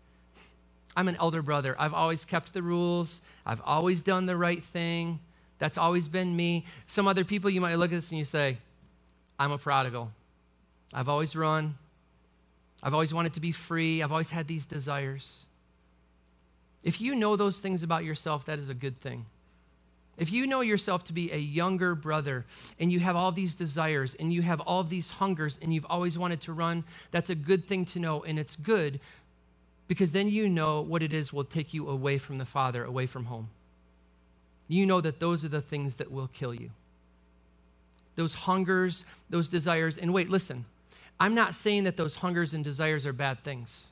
I'm 0.97 1.07
an 1.07 1.17
elder 1.17 1.43
brother. 1.43 1.75
I've 1.77 1.93
always 1.93 2.25
kept 2.25 2.53
the 2.53 2.63
rules, 2.63 3.21
I've 3.45 3.61
always 3.63 4.01
done 4.01 4.25
the 4.25 4.35
right 4.35 4.63
thing. 4.63 5.19
That's 5.59 5.77
always 5.77 6.07
been 6.07 6.35
me. 6.35 6.65
Some 6.87 7.07
other 7.07 7.23
people, 7.23 7.51
you 7.51 7.61
might 7.61 7.75
look 7.75 7.91
at 7.91 7.97
this 7.97 8.09
and 8.09 8.17
you 8.17 8.25
say, 8.25 8.57
I'm 9.37 9.51
a 9.51 9.59
prodigal. 9.59 10.11
I've 10.91 11.07
always 11.07 11.35
run. 11.35 11.75
I've 12.83 12.93
always 12.93 13.13
wanted 13.13 13.33
to 13.33 13.39
be 13.39 13.51
free. 13.51 14.01
I've 14.01 14.11
always 14.11 14.31
had 14.31 14.47
these 14.47 14.65
desires. 14.65 15.45
If 16.83 16.99
you 16.99 17.13
know 17.15 17.35
those 17.35 17.59
things 17.59 17.83
about 17.83 18.03
yourself, 18.03 18.45
that 18.45 18.59
is 18.59 18.69
a 18.69 18.73
good 18.73 18.99
thing. 19.01 19.25
If 20.17 20.31
you 20.31 20.45
know 20.45 20.61
yourself 20.61 21.03
to 21.05 21.13
be 21.13 21.31
a 21.31 21.37
younger 21.37 21.95
brother 21.95 22.45
and 22.79 22.91
you 22.91 22.99
have 22.99 23.15
all 23.15 23.31
these 23.31 23.55
desires 23.55 24.15
and 24.15 24.33
you 24.33 24.41
have 24.41 24.59
all 24.59 24.83
these 24.83 25.11
hungers 25.11 25.57
and 25.61 25.73
you've 25.73 25.85
always 25.89 26.17
wanted 26.17 26.41
to 26.41 26.53
run, 26.53 26.83
that's 27.11 27.29
a 27.29 27.35
good 27.35 27.65
thing 27.65 27.85
to 27.85 27.99
know. 27.99 28.21
And 28.23 28.37
it's 28.37 28.55
good 28.55 28.99
because 29.87 30.11
then 30.11 30.29
you 30.29 30.47
know 30.47 30.81
what 30.81 31.01
it 31.01 31.13
is 31.13 31.33
will 31.33 31.43
take 31.43 31.73
you 31.73 31.89
away 31.89 32.17
from 32.17 32.37
the 32.37 32.45
Father, 32.45 32.83
away 32.83 33.05
from 33.05 33.25
home. 33.25 33.49
You 34.67 34.85
know 34.85 35.01
that 35.01 35.19
those 35.19 35.43
are 35.43 35.49
the 35.49 35.61
things 35.61 35.95
that 35.95 36.11
will 36.11 36.27
kill 36.27 36.53
you. 36.53 36.71
Those 38.15 38.35
hungers, 38.35 39.05
those 39.29 39.49
desires. 39.49 39.97
And 39.97 40.13
wait, 40.13 40.29
listen, 40.29 40.65
I'm 41.21 41.35
not 41.35 41.53
saying 41.53 41.83
that 41.83 41.97
those 41.97 42.15
hungers 42.15 42.55
and 42.55 42.63
desires 42.63 43.05
are 43.05 43.13
bad 43.13 43.43
things. 43.43 43.91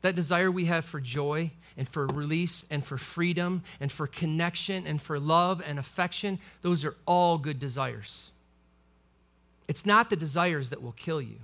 That 0.00 0.14
desire 0.14 0.50
we 0.50 0.64
have 0.64 0.86
for 0.86 0.98
joy 0.98 1.50
and 1.76 1.86
for 1.86 2.06
release 2.06 2.64
and 2.70 2.82
for 2.82 2.96
freedom 2.96 3.62
and 3.78 3.92
for 3.92 4.06
connection 4.06 4.86
and 4.86 5.00
for 5.00 5.20
love 5.20 5.62
and 5.64 5.78
affection, 5.78 6.38
those 6.62 6.86
are 6.86 6.96
all 7.04 7.36
good 7.36 7.60
desires. 7.60 8.32
It's 9.68 9.84
not 9.84 10.08
the 10.08 10.16
desires 10.16 10.70
that 10.70 10.82
will 10.82 10.92
kill 10.92 11.20
you, 11.20 11.40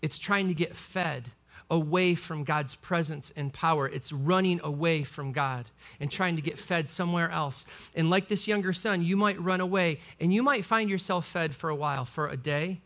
it's 0.00 0.16
trying 0.16 0.46
to 0.46 0.54
get 0.54 0.76
fed 0.76 1.32
away 1.68 2.14
from 2.14 2.44
God's 2.44 2.76
presence 2.76 3.32
and 3.34 3.52
power. 3.52 3.88
It's 3.88 4.12
running 4.12 4.60
away 4.62 5.02
from 5.02 5.32
God 5.32 5.66
and 5.98 6.10
trying 6.10 6.36
to 6.36 6.42
get 6.42 6.58
fed 6.58 6.88
somewhere 6.88 7.30
else. 7.30 7.66
And 7.96 8.10
like 8.10 8.28
this 8.28 8.46
younger 8.46 8.74
son, 8.74 9.02
you 9.02 9.16
might 9.16 9.40
run 9.40 9.60
away 9.60 9.98
and 10.20 10.32
you 10.32 10.42
might 10.42 10.64
find 10.66 10.88
yourself 10.90 11.26
fed 11.26 11.54
for 11.54 11.70
a 11.70 11.74
while, 11.74 12.04
for 12.04 12.28
a 12.28 12.36
day 12.36 12.82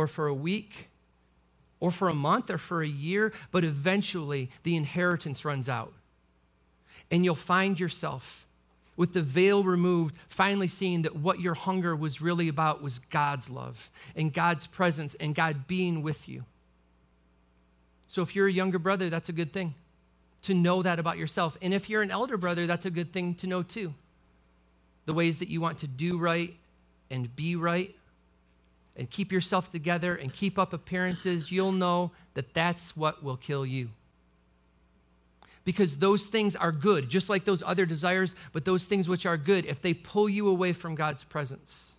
or 0.00 0.06
for 0.06 0.26
a 0.26 0.34
week 0.34 0.88
or 1.78 1.90
for 1.90 2.08
a 2.08 2.14
month 2.14 2.50
or 2.50 2.58
for 2.58 2.82
a 2.82 2.88
year, 2.88 3.32
but 3.50 3.64
eventually 3.64 4.50
the 4.62 4.76
inheritance 4.76 5.44
runs 5.44 5.68
out. 5.68 5.92
And 7.10 7.24
you'll 7.24 7.34
find 7.34 7.78
yourself 7.78 8.46
with 8.96 9.12
the 9.12 9.22
veil 9.22 9.62
removed, 9.62 10.14
finally 10.28 10.68
seeing 10.68 11.02
that 11.02 11.16
what 11.16 11.40
your 11.40 11.54
hunger 11.54 11.94
was 11.96 12.20
really 12.20 12.48
about 12.48 12.82
was 12.82 12.98
God's 12.98 13.50
love 13.50 13.90
and 14.14 14.32
God's 14.32 14.66
presence 14.66 15.14
and 15.14 15.34
God 15.34 15.66
being 15.66 16.02
with 16.02 16.28
you. 16.28 16.44
So 18.08 18.22
if 18.22 18.34
you're 18.34 18.48
a 18.48 18.52
younger 18.52 18.78
brother, 18.78 19.08
that's 19.08 19.28
a 19.28 19.32
good 19.32 19.52
thing 19.52 19.74
to 20.42 20.54
know 20.54 20.82
that 20.82 20.98
about 20.98 21.18
yourself. 21.18 21.56
And 21.60 21.72
if 21.74 21.88
you're 21.88 22.02
an 22.02 22.10
elder 22.10 22.36
brother, 22.36 22.66
that's 22.66 22.86
a 22.86 22.90
good 22.90 23.12
thing 23.12 23.34
to 23.36 23.46
know 23.46 23.62
too. 23.62 23.94
The 25.06 25.14
ways 25.14 25.38
that 25.38 25.48
you 25.48 25.60
want 25.60 25.78
to 25.78 25.86
do 25.86 26.18
right 26.18 26.54
and 27.10 27.34
be 27.34 27.56
right 27.56 27.94
and 28.96 29.10
keep 29.10 29.32
yourself 29.32 29.70
together 29.70 30.14
and 30.14 30.32
keep 30.32 30.58
up 30.58 30.72
appearances, 30.72 31.50
you'll 31.50 31.72
know 31.72 32.10
that 32.34 32.54
that's 32.54 32.96
what 32.96 33.22
will 33.22 33.36
kill 33.36 33.64
you. 33.64 33.90
Because 35.64 35.96
those 35.96 36.26
things 36.26 36.56
are 36.56 36.72
good, 36.72 37.08
just 37.08 37.28
like 37.28 37.44
those 37.44 37.62
other 37.62 37.86
desires, 37.86 38.34
but 38.52 38.64
those 38.64 38.84
things 38.84 39.08
which 39.08 39.26
are 39.26 39.36
good, 39.36 39.66
if 39.66 39.80
they 39.82 39.94
pull 39.94 40.28
you 40.28 40.48
away 40.48 40.72
from 40.72 40.94
God's 40.94 41.22
presence, 41.22 41.94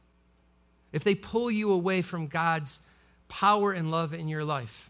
if 0.91 1.04
they 1.04 1.15
pull 1.15 1.49
you 1.49 1.71
away 1.71 2.01
from 2.01 2.27
God's 2.27 2.82
power 3.27 3.71
and 3.71 3.91
love 3.91 4.13
in 4.13 4.27
your 4.27 4.43
life, 4.43 4.89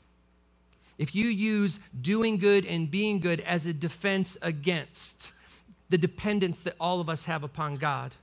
if 0.98 1.16
you 1.16 1.28
use 1.28 1.80
doing 2.00 2.38
good 2.38 2.66
and 2.66 2.90
being 2.90 3.20
good 3.20 3.42
as 3.42 3.68
a 3.68 3.74
defense 3.74 4.38
against 4.42 5.32
the 5.90 5.98
dependence 5.98 6.62
that 6.62 6.76
all 6.80 7.02
of 7.02 7.10
us 7.10 7.26
have 7.26 7.44
upon 7.44 7.76
God, 7.76 8.16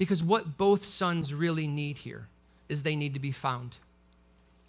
because 0.00 0.22
what 0.22 0.56
both 0.56 0.82
sons 0.82 1.34
really 1.34 1.66
need 1.66 1.98
here 1.98 2.26
is 2.70 2.84
they 2.84 2.96
need 2.96 3.12
to 3.12 3.20
be 3.20 3.32
found 3.32 3.76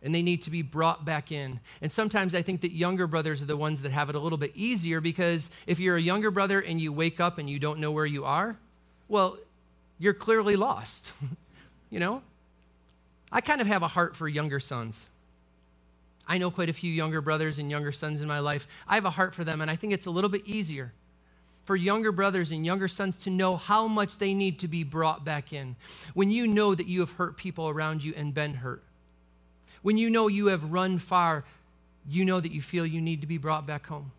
and 0.04 0.14
they 0.14 0.22
need 0.22 0.42
to 0.42 0.52
be 0.52 0.62
brought 0.62 1.06
back 1.06 1.32
in. 1.32 1.62
And 1.82 1.90
sometimes 1.90 2.36
I 2.36 2.42
think 2.42 2.60
that 2.62 2.74
younger 2.74 3.08
brothers 3.08 3.42
are 3.42 3.46
the 3.46 3.56
ones 3.56 3.82
that 3.84 3.94
have 3.94 4.10
it 4.10 4.16
a 4.16 4.20
little 4.20 4.38
bit 4.38 4.52
easier 4.56 5.00
because 5.00 5.50
if 5.68 5.80
you're 5.80 5.96
a 5.96 6.02
younger 6.02 6.32
brother 6.32 6.60
and 6.60 6.82
you 6.82 6.92
wake 6.92 7.22
up 7.22 7.38
and 7.38 7.50
you 7.50 7.60
don't 7.60 7.80
know 7.80 7.94
where 7.94 8.06
you 8.06 8.26
are, 8.26 8.58
well, 9.08 9.38
you're 10.00 10.14
clearly 10.14 10.58
lost. 10.58 11.14
you 11.90 12.02
know? 12.02 12.24
I 13.32 13.40
kind 13.40 13.62
of 13.62 13.68
have 13.68 13.84
a 13.84 13.88
heart 13.88 14.18
for 14.18 14.28
younger 14.28 14.60
sons. 14.60 15.08
I 16.28 16.40
know 16.40 16.52
quite 16.52 16.70
a 16.70 16.74
few 16.74 16.92
younger 16.92 17.22
brothers 17.22 17.58
and 17.58 17.72
younger 17.72 17.94
sons 17.94 18.22
in 18.22 18.28
my 18.28 18.40
life. 18.40 18.68
I 18.86 18.96
have 18.96 19.06
a 19.06 19.12
heart 19.12 19.34
for 19.34 19.46
them, 19.46 19.62
and 19.62 19.72
I 19.72 19.78
think 19.78 19.94
it's 19.94 20.08
a 20.08 20.12
little 20.12 20.30
bit 20.30 20.46
easier 20.46 20.92
for 21.72 21.78
younger 21.78 22.12
brothers 22.12 22.52
and 22.52 22.66
younger 22.66 22.90
sons 22.90 23.16
to 23.16 23.30
know 23.30 23.56
how 23.56 23.88
much 23.88 24.18
they 24.18 24.34
need 24.34 24.60
to 24.60 24.68
be 24.68 24.84
brought 24.84 25.24
back 25.24 25.54
in. 25.54 25.78
When 26.14 26.30
you 26.30 26.46
know 26.46 26.76
that 26.76 26.86
you 26.86 27.00
have 27.00 27.14
hurt 27.14 27.38
people 27.38 27.70
around 27.70 28.04
you 28.04 28.14
and 28.14 28.34
been 28.34 28.56
hurt, 28.56 28.84
when 29.82 29.96
you 29.96 30.10
know 30.10 30.28
you 30.28 30.48
have 30.48 30.66
run 30.66 31.00
far, 31.00 31.46
you 32.06 32.26
know 32.26 32.42
that 32.42 32.52
you 32.52 32.62
feel 32.62 32.86
you 32.86 33.00
need 33.00 33.22
to 33.22 33.26
be 33.26 33.38
brought 33.38 33.66
back 33.66 33.88
home. 33.88 34.12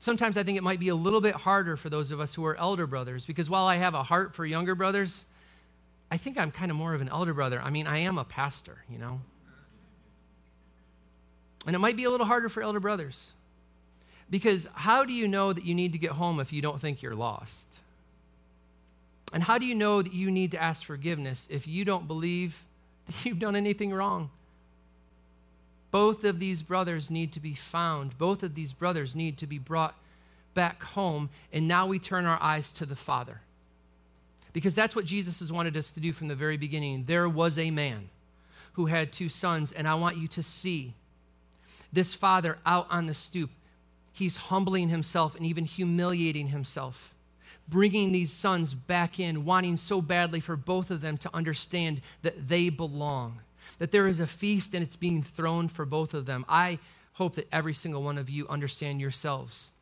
Sometimes 0.00 0.36
I 0.36 0.42
think 0.42 0.58
it 0.58 0.62
might 0.62 0.80
be 0.80 0.90
a 0.90 0.94
little 0.94 1.22
bit 1.22 1.34
harder 1.34 1.78
for 1.78 1.88
those 1.88 2.10
of 2.10 2.20
us 2.20 2.34
who 2.34 2.44
are 2.44 2.56
elder 2.56 2.86
brothers 2.86 3.24
because 3.24 3.48
while 3.48 3.64
I 3.64 3.76
have 3.76 3.94
a 3.94 4.02
heart 4.02 4.34
for 4.34 4.44
younger 4.44 4.74
brothers, 4.74 5.24
I 6.10 6.18
think 6.18 6.36
I'm 6.36 6.50
kind 6.50 6.70
of 6.70 6.76
more 6.76 6.92
of 6.92 7.00
an 7.00 7.08
elder 7.08 7.32
brother. 7.32 7.58
I 7.58 7.70
mean, 7.70 7.86
I 7.86 8.00
am 8.00 8.18
a 8.18 8.24
pastor, 8.24 8.84
you 8.90 8.98
know. 8.98 9.22
And 11.66 11.74
it 11.74 11.78
might 11.78 11.96
be 11.96 12.04
a 12.04 12.10
little 12.10 12.26
harder 12.26 12.50
for 12.50 12.62
elder 12.62 12.80
brothers. 12.80 13.32
Because 14.30 14.68
how 14.74 15.04
do 15.04 15.12
you 15.12 15.26
know 15.26 15.52
that 15.52 15.64
you 15.64 15.74
need 15.74 15.92
to 15.92 15.98
get 15.98 16.12
home 16.12 16.40
if 16.40 16.52
you 16.52 16.60
don't 16.60 16.80
think 16.80 17.02
you're 17.02 17.14
lost? 17.14 17.66
And 19.32 19.42
how 19.42 19.58
do 19.58 19.66
you 19.66 19.74
know 19.74 20.02
that 20.02 20.12
you 20.12 20.30
need 20.30 20.50
to 20.52 20.62
ask 20.62 20.84
forgiveness 20.84 21.48
if 21.50 21.66
you 21.66 21.84
don't 21.84 22.06
believe 22.06 22.64
that 23.06 23.24
you've 23.24 23.38
done 23.38 23.56
anything 23.56 23.92
wrong? 23.92 24.30
Both 25.90 26.24
of 26.24 26.38
these 26.38 26.62
brothers 26.62 27.10
need 27.10 27.32
to 27.32 27.40
be 27.40 27.54
found. 27.54 28.18
Both 28.18 28.42
of 28.42 28.54
these 28.54 28.72
brothers 28.72 29.16
need 29.16 29.38
to 29.38 29.46
be 29.46 29.58
brought 29.58 29.94
back 30.52 30.82
home. 30.82 31.30
And 31.52 31.66
now 31.66 31.86
we 31.86 31.98
turn 31.98 32.26
our 32.26 32.40
eyes 32.42 32.72
to 32.72 32.84
the 32.84 32.96
Father. 32.96 33.40
Because 34.52 34.74
that's 34.74 34.96
what 34.96 35.06
Jesus 35.06 35.40
has 35.40 35.50
wanted 35.50 35.76
us 35.76 35.90
to 35.92 36.00
do 36.00 36.12
from 36.12 36.28
the 36.28 36.34
very 36.34 36.56
beginning. 36.56 37.04
There 37.04 37.28
was 37.28 37.58
a 37.58 37.70
man 37.70 38.10
who 38.74 38.86
had 38.86 39.12
two 39.12 39.28
sons, 39.28 39.72
and 39.72 39.88
I 39.88 39.94
want 39.94 40.18
you 40.18 40.28
to 40.28 40.42
see 40.42 40.94
this 41.92 42.12
father 42.12 42.58
out 42.66 42.86
on 42.90 43.06
the 43.06 43.14
stoop 43.14 43.50
he's 44.18 44.36
humbling 44.36 44.88
himself 44.88 45.34
and 45.36 45.46
even 45.46 45.64
humiliating 45.64 46.48
himself, 46.48 47.14
bringing 47.68 48.12
these 48.12 48.32
sons 48.32 48.74
back 48.74 49.18
in, 49.20 49.44
wanting 49.44 49.76
so 49.76 50.02
badly 50.02 50.40
for 50.40 50.56
both 50.56 50.90
of 50.90 51.00
them 51.00 51.16
to 51.18 51.34
understand 51.34 52.00
that 52.22 52.48
they 52.48 52.68
belong, 52.68 53.40
that 53.78 53.92
there 53.92 54.06
is 54.06 54.20
a 54.20 54.26
feast 54.26 54.74
and 54.74 54.82
it's 54.82 54.96
being 54.96 55.22
thrown 55.22 55.68
for 55.68 55.84
both 55.84 56.14
of 56.14 56.26
them. 56.26 56.44
I 56.48 56.78
hope 57.14 57.34
that 57.36 57.48
every 57.52 57.74
single 57.74 58.02
one 58.02 58.18
of 58.18 58.28
you 58.28 58.46
understand 58.48 59.00
yourselves 59.00 59.72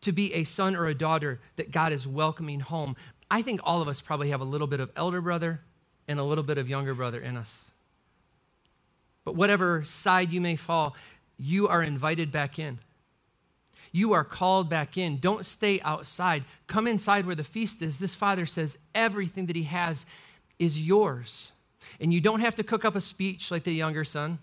to 0.00 0.12
be 0.12 0.34
a 0.34 0.44
son 0.44 0.76
or 0.76 0.86
a 0.86 0.94
daughter 0.94 1.40
that 1.56 1.70
God 1.70 1.90
is 1.90 2.06
welcoming 2.06 2.60
home. 2.60 2.94
I 3.30 3.40
think 3.40 3.60
all 3.64 3.80
of 3.80 3.88
us 3.88 4.02
probably 4.02 4.30
have 4.30 4.42
a 4.42 4.44
little 4.44 4.66
bit 4.66 4.78
of 4.78 4.90
elder 4.96 5.22
brother 5.22 5.60
and 6.06 6.18
a 6.18 6.22
little 6.22 6.44
bit 6.44 6.58
of 6.58 6.68
younger 6.68 6.94
brother 6.94 7.20
in 7.20 7.38
us. 7.38 7.70
But 9.24 9.34
whatever 9.34 9.82
side 9.84 10.30
you 10.30 10.42
may 10.42 10.56
fall, 10.56 10.94
you 11.38 11.68
are 11.68 11.82
invited 11.82 12.30
back 12.30 12.58
in. 12.58 12.78
You 13.92 14.12
are 14.12 14.24
called 14.24 14.68
back 14.68 14.98
in. 14.98 15.18
Don't 15.18 15.46
stay 15.46 15.80
outside. 15.82 16.44
Come 16.66 16.88
inside 16.88 17.26
where 17.26 17.36
the 17.36 17.44
feast 17.44 17.80
is. 17.80 17.98
This 17.98 18.14
father 18.14 18.44
says 18.44 18.76
everything 18.94 19.46
that 19.46 19.56
he 19.56 19.62
has 19.64 20.04
is 20.58 20.80
yours. 20.80 21.52
And 22.00 22.12
you 22.12 22.20
don't 22.20 22.40
have 22.40 22.56
to 22.56 22.64
cook 22.64 22.84
up 22.84 22.96
a 22.96 23.00
speech 23.00 23.50
like 23.50 23.62
the 23.62 23.72
younger 23.72 24.04
son. 24.04 24.38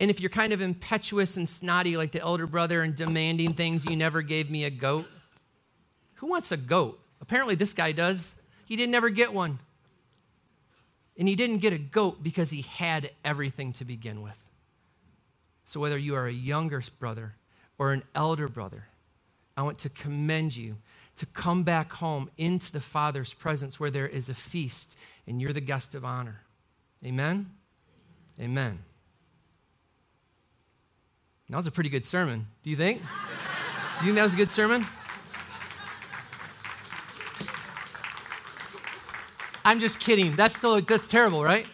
And 0.00 0.10
if 0.10 0.20
you're 0.20 0.30
kind 0.30 0.52
of 0.52 0.60
impetuous 0.60 1.36
and 1.36 1.48
snotty 1.48 1.96
like 1.96 2.12
the 2.12 2.20
elder 2.20 2.46
brother 2.46 2.82
and 2.82 2.94
demanding 2.94 3.52
things, 3.52 3.84
you 3.84 3.96
never 3.96 4.22
gave 4.22 4.50
me 4.50 4.64
a 4.64 4.70
goat. 4.70 5.06
Who 6.16 6.26
wants 6.26 6.50
a 6.50 6.56
goat? 6.56 6.98
Apparently, 7.20 7.54
this 7.54 7.74
guy 7.74 7.92
does. 7.92 8.36
He 8.64 8.76
didn't 8.76 8.94
ever 8.94 9.10
get 9.10 9.32
one. 9.32 9.58
And 11.18 11.28
he 11.28 11.34
didn't 11.34 11.58
get 11.58 11.72
a 11.72 11.78
goat 11.78 12.22
because 12.22 12.50
he 12.50 12.62
had 12.62 13.10
everything 13.24 13.72
to 13.74 13.84
begin 13.84 14.22
with. 14.22 14.45
So, 15.66 15.80
whether 15.80 15.98
you 15.98 16.14
are 16.14 16.26
a 16.26 16.32
younger 16.32 16.82
brother 16.98 17.34
or 17.76 17.92
an 17.92 18.04
elder 18.14 18.48
brother, 18.48 18.86
I 19.56 19.62
want 19.62 19.78
to 19.80 19.88
commend 19.88 20.56
you 20.56 20.76
to 21.16 21.26
come 21.26 21.64
back 21.64 21.92
home 21.94 22.30
into 22.38 22.70
the 22.70 22.80
Father's 22.80 23.34
presence 23.34 23.80
where 23.80 23.90
there 23.90 24.06
is 24.06 24.28
a 24.28 24.34
feast 24.34 24.96
and 25.26 25.42
you're 25.42 25.52
the 25.52 25.60
guest 25.60 25.94
of 25.94 26.04
honor. 26.04 26.42
Amen? 27.04 27.50
Amen. 28.40 28.78
That 31.48 31.56
was 31.56 31.66
a 31.66 31.70
pretty 31.72 31.90
good 31.90 32.04
sermon. 32.04 32.46
Do 32.62 32.70
you 32.70 32.76
think? 32.76 33.00
Do 33.00 34.06
you 34.06 34.12
think 34.12 34.16
that 34.16 34.22
was 34.22 34.34
a 34.34 34.36
good 34.36 34.52
sermon? 34.52 34.84
I'm 39.64 39.80
just 39.80 39.98
kidding. 39.98 40.36
That's 40.36 40.56
still 40.56 40.80
that's 40.80 41.08
terrible, 41.08 41.42
right? 41.42 41.66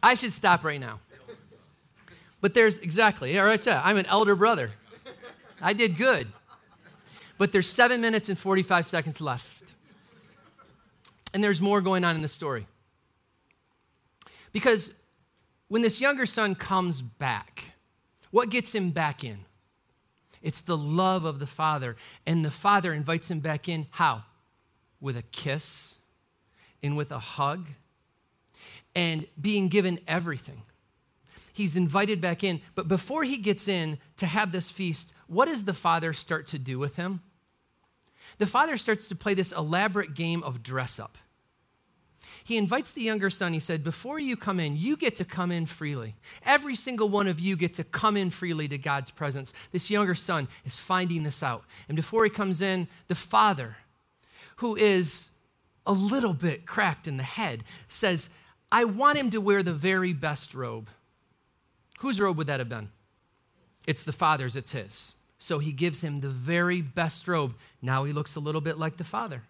I 0.00 0.14
should 0.14 0.32
stop 0.32 0.62
right 0.62 0.78
now. 0.78 1.00
But 2.40 2.54
there's 2.54 2.78
exactly, 2.78 3.38
all 3.38 3.44
right, 3.44 3.66
I'm 3.66 3.96
an 3.96 4.06
elder 4.06 4.36
brother. 4.36 4.70
I 5.60 5.72
did 5.72 5.96
good. 5.96 6.28
But 7.36 7.52
there's 7.52 7.68
seven 7.68 8.00
minutes 8.00 8.28
and 8.28 8.38
45 8.38 8.86
seconds 8.86 9.20
left. 9.20 9.62
And 11.32 11.42
there's 11.42 11.60
more 11.60 11.80
going 11.80 12.04
on 12.04 12.16
in 12.16 12.22
the 12.22 12.28
story. 12.28 12.66
Because 14.52 14.92
when 15.68 15.82
this 15.82 16.00
younger 16.00 16.26
son 16.26 16.54
comes 16.54 17.00
back, 17.00 17.72
what 18.30 18.50
gets 18.50 18.74
him 18.74 18.90
back 18.90 19.22
in? 19.22 19.40
It's 20.42 20.60
the 20.60 20.76
love 20.76 21.24
of 21.24 21.38
the 21.38 21.46
father. 21.46 21.96
And 22.26 22.44
the 22.44 22.50
father 22.50 22.92
invites 22.92 23.30
him 23.30 23.40
back 23.40 23.68
in. 23.68 23.86
How? 23.90 24.24
With 25.00 25.16
a 25.16 25.22
kiss 25.22 25.98
and 26.82 26.96
with 26.96 27.12
a 27.12 27.18
hug 27.18 27.68
and 28.94 29.26
being 29.40 29.68
given 29.68 30.00
everything. 30.08 30.62
He's 31.58 31.76
invited 31.76 32.20
back 32.20 32.42
in. 32.42 32.60
But 32.74 32.88
before 32.88 33.24
he 33.24 33.36
gets 33.36 33.68
in 33.68 33.98
to 34.16 34.26
have 34.26 34.52
this 34.52 34.70
feast, 34.70 35.12
what 35.26 35.46
does 35.46 35.64
the 35.64 35.74
father 35.74 36.12
start 36.12 36.46
to 36.48 36.58
do 36.58 36.78
with 36.78 36.96
him? 36.96 37.20
The 38.38 38.46
father 38.46 38.76
starts 38.76 39.08
to 39.08 39.16
play 39.16 39.34
this 39.34 39.52
elaborate 39.52 40.14
game 40.14 40.42
of 40.42 40.62
dress 40.62 40.98
up 40.98 41.18
he 42.48 42.56
invites 42.56 42.92
the 42.92 43.02
younger 43.02 43.28
son. 43.28 43.52
He 43.52 43.60
said, 43.60 43.84
Before 43.84 44.18
you 44.18 44.34
come 44.34 44.58
in, 44.58 44.74
you 44.74 44.96
get 44.96 45.16
to 45.16 45.24
come 45.26 45.52
in 45.52 45.66
freely. 45.66 46.14
Every 46.46 46.74
single 46.74 47.10
one 47.10 47.26
of 47.26 47.38
you 47.38 47.56
get 47.56 47.74
to 47.74 47.84
come 47.84 48.16
in 48.16 48.30
freely 48.30 48.66
to 48.68 48.78
God's 48.78 49.10
presence. 49.10 49.52
This 49.70 49.90
younger 49.90 50.14
son 50.14 50.48
is 50.64 50.76
finding 50.76 51.24
this 51.24 51.42
out. 51.42 51.64
And 51.88 51.96
before 51.96 52.24
he 52.24 52.30
comes 52.30 52.62
in, 52.62 52.88
the 53.08 53.14
father, 53.14 53.76
who 54.56 54.76
is 54.76 55.28
a 55.84 55.92
little 55.92 56.32
bit 56.32 56.64
cracked 56.64 57.06
in 57.06 57.18
the 57.18 57.22
head, 57.22 57.64
says, 57.86 58.30
I 58.72 58.84
want 58.84 59.18
him 59.18 59.28
to 59.32 59.42
wear 59.42 59.62
the 59.62 59.74
very 59.74 60.14
best 60.14 60.54
robe. 60.54 60.88
Whose 61.98 62.20
robe 62.20 62.36
would 62.38 62.46
that 62.46 62.60
have 62.60 62.68
been? 62.68 62.90
It's 63.86 64.02
the 64.02 64.12
father's, 64.12 64.56
it's 64.56 64.72
his. 64.72 65.14
So 65.38 65.60
he 65.60 65.72
gives 65.72 66.02
him 66.02 66.20
the 66.20 66.28
very 66.28 66.82
best 66.82 67.28
robe. 67.28 67.54
Now 67.80 68.04
he 68.04 68.12
looks 68.12 68.36
a 68.36 68.40
little 68.40 68.60
bit 68.60 68.78
like 68.78 68.96
the 68.96 69.04
father. 69.04 69.42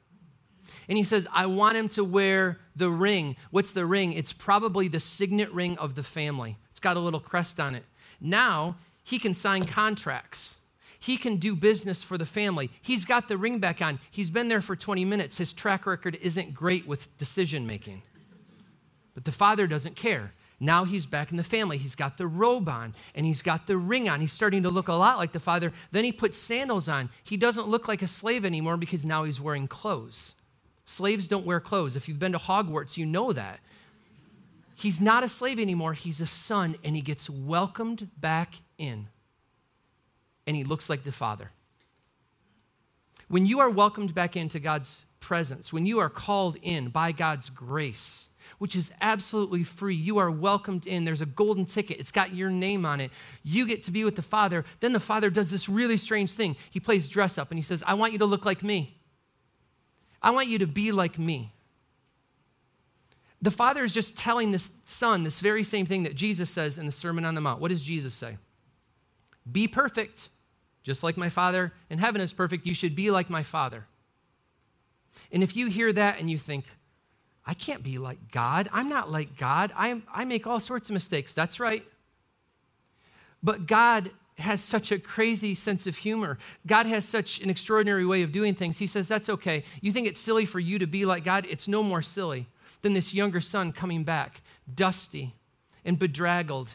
And 0.89 0.99
he 0.99 1.05
says, 1.05 1.27
I 1.33 1.47
want 1.47 1.77
him 1.77 1.89
to 1.91 2.05
wear 2.05 2.59
the 2.77 2.91
ring. 2.91 3.37
What's 3.51 3.73
the 3.73 3.87
ring? 3.87 4.13
It's 4.13 4.33
probably 4.33 4.87
the 4.89 5.01
signet 5.01 5.51
ring 5.53 5.79
of 5.79 5.95
the 5.95 6.03
family. 6.03 6.59
It's 6.71 6.81
got 6.81 6.97
a 6.97 7.01
little 7.01 7.21
crest 7.21 7.59
on 7.59 7.75
it. 7.75 7.85
Now 8.21 8.77
he 9.03 9.19
can 9.19 9.35
sign 9.35 9.65
contracts. 9.65 10.59
He 10.99 11.17
can 11.17 11.37
do 11.37 11.55
business 11.55 12.03
for 12.03 12.19
the 12.19 12.27
family. 12.27 12.71
He's 12.83 13.05
got 13.05 13.29
the 13.29 13.39
ring 13.39 13.61
back 13.61 13.81
on. 13.81 14.01
He's 14.11 14.31
been 14.31 14.49
there 14.49 14.61
for 14.61 14.77
20 14.77 15.05
minutes. 15.05 15.39
His 15.39 15.53
track 15.53 15.87
record 15.87 16.19
isn't 16.21 16.55
great 16.55 16.87
with 16.87 17.17
decision 17.19 17.67
making. 17.67 18.03
But 19.15 19.25
the 19.25 19.33
father 19.33 19.67
doesn't 19.67 19.97
care. 19.97 20.33
Now 20.61 20.85
he's 20.85 21.07
back 21.07 21.31
in 21.31 21.37
the 21.37 21.45
family. 21.45 21.79
He's 21.79 21.95
got 21.95 22.19
the 22.19 22.27
robe 22.27 22.69
on 22.69 22.95
and 23.15 23.25
he's 23.25 23.43
got 23.43 23.67
the 23.67 23.77
ring 23.77 24.09
on. 24.09 24.21
He's 24.21 24.33
starting 24.33 24.65
to 24.65 24.71
look 24.71 24.89
a 24.89 24.95
lot 24.95 25.19
like 25.19 25.33
the 25.33 25.41
father. 25.41 25.73
Then 25.93 26.05
he 26.05 26.11
puts 26.11 26.37
sandals 26.37 26.89
on. 26.89 27.11
He 27.23 27.37
doesn't 27.37 27.69
look 27.69 27.87
like 27.87 28.03
a 28.03 28.09
slave 28.09 28.45
anymore 28.45 28.77
because 28.77 29.07
now 29.07 29.25
he's 29.25 29.41
wearing 29.41 29.69
clothes. 29.69 30.35
Slaves 30.85 31.29
don't 31.29 31.47
wear 31.47 31.61
clothes. 31.61 31.95
If 31.97 32.09
you've 32.09 32.19
been 32.19 32.33
to 32.33 32.39
Hogwarts, 32.39 32.97
you 32.97 33.07
know 33.07 33.33
that. 33.33 33.61
He's 34.75 35.01
not 35.01 35.25
a 35.25 35.29
slave 35.29 35.59
anymore, 35.59 35.93
he's 35.93 36.21
a 36.21 36.27
son, 36.27 36.77
and 36.85 36.95
he 36.95 37.03
gets 37.03 37.29
welcomed 37.29 38.11
back 38.17 38.55
in. 38.79 39.09
And 40.47 40.57
he 40.57 40.63
looks 40.63 40.89
like 40.89 41.03
the 41.03 41.11
Father. 41.11 41.51
When 43.27 43.45
you 43.45 43.59
are 43.59 43.69
welcomed 43.69 44.15
back 44.15 44.37
into 44.37 44.61
God's 44.61 45.05
presence, 45.19 45.73
when 45.73 45.85
you 45.85 45.99
are 45.99 46.09
called 46.09 46.57
in 46.63 46.91
by 46.91 47.11
God's 47.11 47.51
grace, 47.51 48.31
which 48.59 48.75
is 48.75 48.91
absolutely 49.01 49.65
free. 49.65 49.95
You 49.95 50.19
are 50.19 50.31
welcomed 50.31 50.87
in. 50.87 51.05
There's 51.05 51.21
a 51.21 51.27
golden 51.27 51.67
ticket, 51.67 51.99
it's 52.01 52.11
got 52.11 52.35
your 52.35 52.51
name 52.51 52.87
on 52.87 53.01
it. 53.01 53.11
You 53.43 53.67
get 53.67 53.83
to 53.85 53.91
be 53.91 54.05
with 54.05 54.17
the 54.17 54.23
Father. 54.23 54.65
Then 54.81 54.93
the 54.93 55.01
Father 55.01 55.31
does 55.31 55.51
this 55.51 55.69
really 55.69 55.97
strange 55.97 56.33
thing. 56.33 56.57
He 56.71 56.81
plays 56.81 57.09
dress 57.09 57.39
up 57.39 57.51
and 57.51 57.59
he 57.59 57.63
says, 57.63 57.85
I 57.87 57.95
want 57.95 58.13
you 58.13 58.19
to 58.19 58.27
look 58.27 58.45
like 58.45 58.63
me. 58.63 58.97
I 60.23 60.31
want 60.31 60.49
you 60.49 60.59
to 60.59 60.67
be 60.67 60.93
like 60.93 61.19
me. 61.19 61.53
The 63.41 63.51
Father 63.51 63.85
is 63.85 63.95
just 63.95 64.17
telling 64.17 64.51
this 64.51 64.73
Son 64.85 65.23
this 65.23 65.41
very 65.41 65.63
same 65.63 65.87
thing 65.87 66.03
that 66.03 66.17
Jesus 66.17 66.51
says 66.51 66.77
in 66.77 66.87
the 66.87 66.93
Sermon 66.93 67.25
on 67.25 67.35
the 67.35 67.41
Mount. 67.41 67.61
What 67.61 67.69
does 67.69 67.83
Jesus 67.83 68.15
say? 68.15 68.37
Be 69.51 69.69
perfect, 69.69 70.29
just 70.83 71.03
like 71.03 71.17
my 71.17 71.29
Father 71.29 71.73
in 71.89 71.99
heaven 71.99 72.21
is 72.21 72.33
perfect. 72.33 72.67
You 72.67 72.75
should 72.75 72.97
be 72.97 73.11
like 73.11 73.31
my 73.31 73.43
Father. 73.43 73.87
And 75.31 75.43
if 75.43 75.57
you 75.57 75.69
hear 75.69 75.93
that 75.93 76.19
and 76.19 76.31
you 76.31 76.39
think, 76.39 76.65
I 77.49 77.55
can't 77.55 77.83
be 77.83 77.97
like 77.97 78.31
God, 78.31 78.69
I'm 78.75 78.91
not 78.91 79.11
like 79.11 79.39
God, 79.39 79.73
I, 79.75 80.03
I 80.13 80.27
make 80.27 80.47
all 80.47 80.61
sorts 80.61 80.91
of 80.91 80.93
mistakes. 80.93 81.33
That's 81.33 81.59
right. 81.59 81.83
But 83.43 83.67
God 83.67 84.11
has 84.37 84.63
such 84.63 84.93
a 84.93 84.99
crazy 84.99 85.55
sense 85.55 85.87
of 85.87 85.97
humor. 85.97 86.39
God 86.67 86.85
has 86.85 87.07
such 87.07 87.41
an 87.41 87.49
extraordinary 87.49 88.05
way 88.05 88.23
of 88.23 88.33
doing 88.33 88.55
things. 88.55 88.77
He 88.77 88.87
says, 88.87 89.09
That's 89.09 89.31
okay. 89.31 89.65
You 89.81 89.93
think 89.93 90.07
it's 90.07 90.21
silly 90.21 90.45
for 90.45 90.61
you 90.61 90.79
to 90.79 90.87
be 90.87 91.07
like 91.07 91.25
God? 91.25 91.47
It's 91.49 91.67
no 91.67 91.83
more 91.83 92.03
silly 92.03 92.49
than 92.83 92.93
this 92.93 93.15
younger 93.15 93.41
son 93.41 93.73
coming 93.73 94.05
back, 94.05 94.43
dusty 94.73 95.35
and 95.87 95.99
bedraggled 95.99 96.75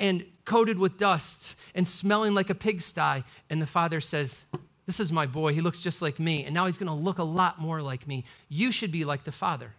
and 0.00 0.24
coated 0.46 0.78
with 0.78 0.96
dust 0.96 1.54
and 1.74 1.86
smelling 1.86 2.32
like 2.34 2.48
a 2.48 2.54
pigsty. 2.54 3.22
And 3.50 3.60
the 3.60 3.66
father 3.66 4.00
says, 4.00 4.46
This 4.86 4.98
is 4.98 5.12
my 5.12 5.26
boy. 5.26 5.52
He 5.52 5.60
looks 5.60 5.82
just 5.82 6.00
like 6.00 6.18
me. 6.18 6.42
And 6.44 6.54
now 6.54 6.64
he's 6.64 6.78
going 6.78 6.88
to 6.88 6.94
look 6.94 7.18
a 7.18 7.22
lot 7.24 7.60
more 7.60 7.82
like 7.82 8.08
me. 8.08 8.24
You 8.48 8.72
should 8.72 8.90
be 8.90 9.04
like 9.04 9.24
the 9.24 9.32
father. 9.32 9.72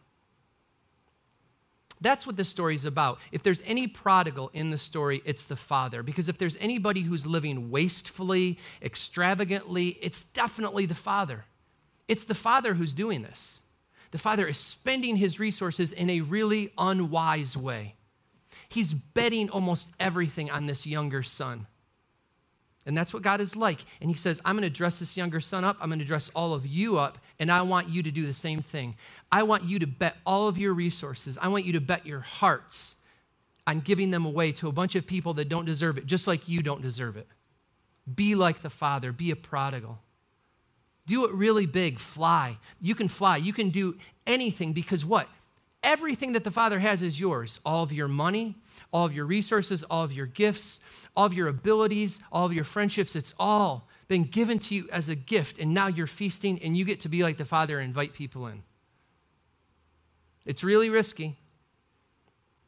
That's 1.99 2.27
what 2.27 2.37
this 2.37 2.49
story 2.49 2.75
is 2.75 2.85
about. 2.85 3.19
If 3.31 3.43
there's 3.43 3.63
any 3.65 3.87
prodigal 3.87 4.51
in 4.53 4.69
the 4.69 4.77
story, 4.77 5.21
it's 5.25 5.45
the 5.45 5.55
father. 5.55 6.03
Because 6.03 6.29
if 6.29 6.37
there's 6.37 6.57
anybody 6.59 7.01
who's 7.01 7.25
living 7.25 7.71
wastefully, 7.71 8.59
extravagantly, 8.81 9.97
it's 10.01 10.23
definitely 10.23 10.85
the 10.85 10.95
father. 10.95 11.45
It's 12.07 12.23
the 12.23 12.35
father 12.35 12.75
who's 12.75 12.93
doing 12.93 13.23
this. 13.23 13.61
The 14.11 14.17
father 14.17 14.47
is 14.47 14.57
spending 14.57 15.17
his 15.17 15.39
resources 15.39 15.91
in 15.91 16.09
a 16.09 16.21
really 16.21 16.71
unwise 16.77 17.57
way. 17.57 17.95
He's 18.69 18.93
betting 18.93 19.49
almost 19.49 19.89
everything 19.99 20.49
on 20.49 20.67
this 20.67 20.85
younger 20.85 21.23
son. 21.23 21.67
And 22.87 22.97
that's 22.97 23.13
what 23.13 23.21
God 23.21 23.41
is 23.41 23.55
like. 23.55 23.81
And 24.01 24.09
He 24.09 24.15
says, 24.15 24.41
I'm 24.45 24.55
going 24.55 24.63
to 24.63 24.75
dress 24.75 24.97
this 24.97 25.15
younger 25.15 25.41
son 25.41 25.63
up. 25.63 25.77
I'm 25.79 25.89
going 25.89 25.99
to 25.99 26.05
dress 26.05 26.31
all 26.33 26.53
of 26.53 26.65
you 26.65 26.97
up. 26.97 27.19
And 27.37 27.51
I 27.51 27.61
want 27.61 27.89
you 27.89 28.01
to 28.01 28.09
do 28.09 28.25
the 28.25 28.33
same 28.33 28.61
thing. 28.61 28.95
I 29.31 29.43
want 29.43 29.65
you 29.65 29.77
to 29.79 29.85
bet 29.85 30.15
all 30.25 30.47
of 30.47 30.57
your 30.57 30.73
resources. 30.73 31.37
I 31.39 31.49
want 31.49 31.65
you 31.65 31.73
to 31.73 31.81
bet 31.81 32.05
your 32.05 32.21
hearts 32.21 32.95
on 33.67 33.81
giving 33.81 34.11
them 34.11 34.25
away 34.25 34.53
to 34.53 34.69
a 34.69 34.71
bunch 34.71 34.95
of 34.95 35.05
people 35.05 35.33
that 35.33 35.49
don't 35.49 35.65
deserve 35.65 35.97
it, 35.97 36.05
just 36.05 36.25
like 36.25 36.47
you 36.47 36.63
don't 36.63 36.81
deserve 36.81 37.17
it. 37.17 37.27
Be 38.15 38.33
like 38.33 38.61
the 38.61 38.69
Father, 38.69 39.11
be 39.11 39.29
a 39.31 39.35
prodigal. 39.35 39.99
Do 41.05 41.25
it 41.25 41.33
really 41.33 41.65
big, 41.65 41.99
fly. 41.99 42.57
You 42.79 42.95
can 42.95 43.09
fly, 43.09 43.35
you 43.37 43.51
can 43.51 43.69
do 43.69 43.97
anything 44.25 44.71
because 44.71 45.03
what? 45.03 45.27
Everything 45.83 46.33
that 46.33 46.43
the 46.43 46.51
Father 46.51 46.79
has 46.79 47.01
is 47.01 47.19
yours 47.19 47.59
all 47.65 47.83
of 47.83 47.91
your 47.91 48.07
money, 48.07 48.55
all 48.91 49.05
of 49.05 49.13
your 49.13 49.25
resources, 49.25 49.83
all 49.83 50.03
of 50.03 50.11
your 50.11 50.25
gifts, 50.25 50.79
all 51.15 51.25
of 51.25 51.33
your 51.33 51.47
abilities, 51.47 52.19
all 52.31 52.45
of 52.45 52.53
your 52.53 52.63
friendships. 52.63 53.15
It's 53.15 53.33
all 53.39 53.87
been 54.07 54.23
given 54.23 54.59
to 54.59 54.75
you 54.75 54.89
as 54.91 55.09
a 55.09 55.15
gift. 55.15 55.59
And 55.59 55.73
now 55.73 55.87
you're 55.87 56.07
feasting 56.07 56.59
and 56.63 56.75
you 56.75 56.85
get 56.85 56.99
to 57.01 57.09
be 57.09 57.23
like 57.23 57.37
the 57.37 57.45
Father 57.45 57.79
and 57.79 57.87
invite 57.87 58.13
people 58.13 58.47
in. 58.47 58.63
It's 60.45 60.63
really 60.63 60.89
risky. 60.89 61.35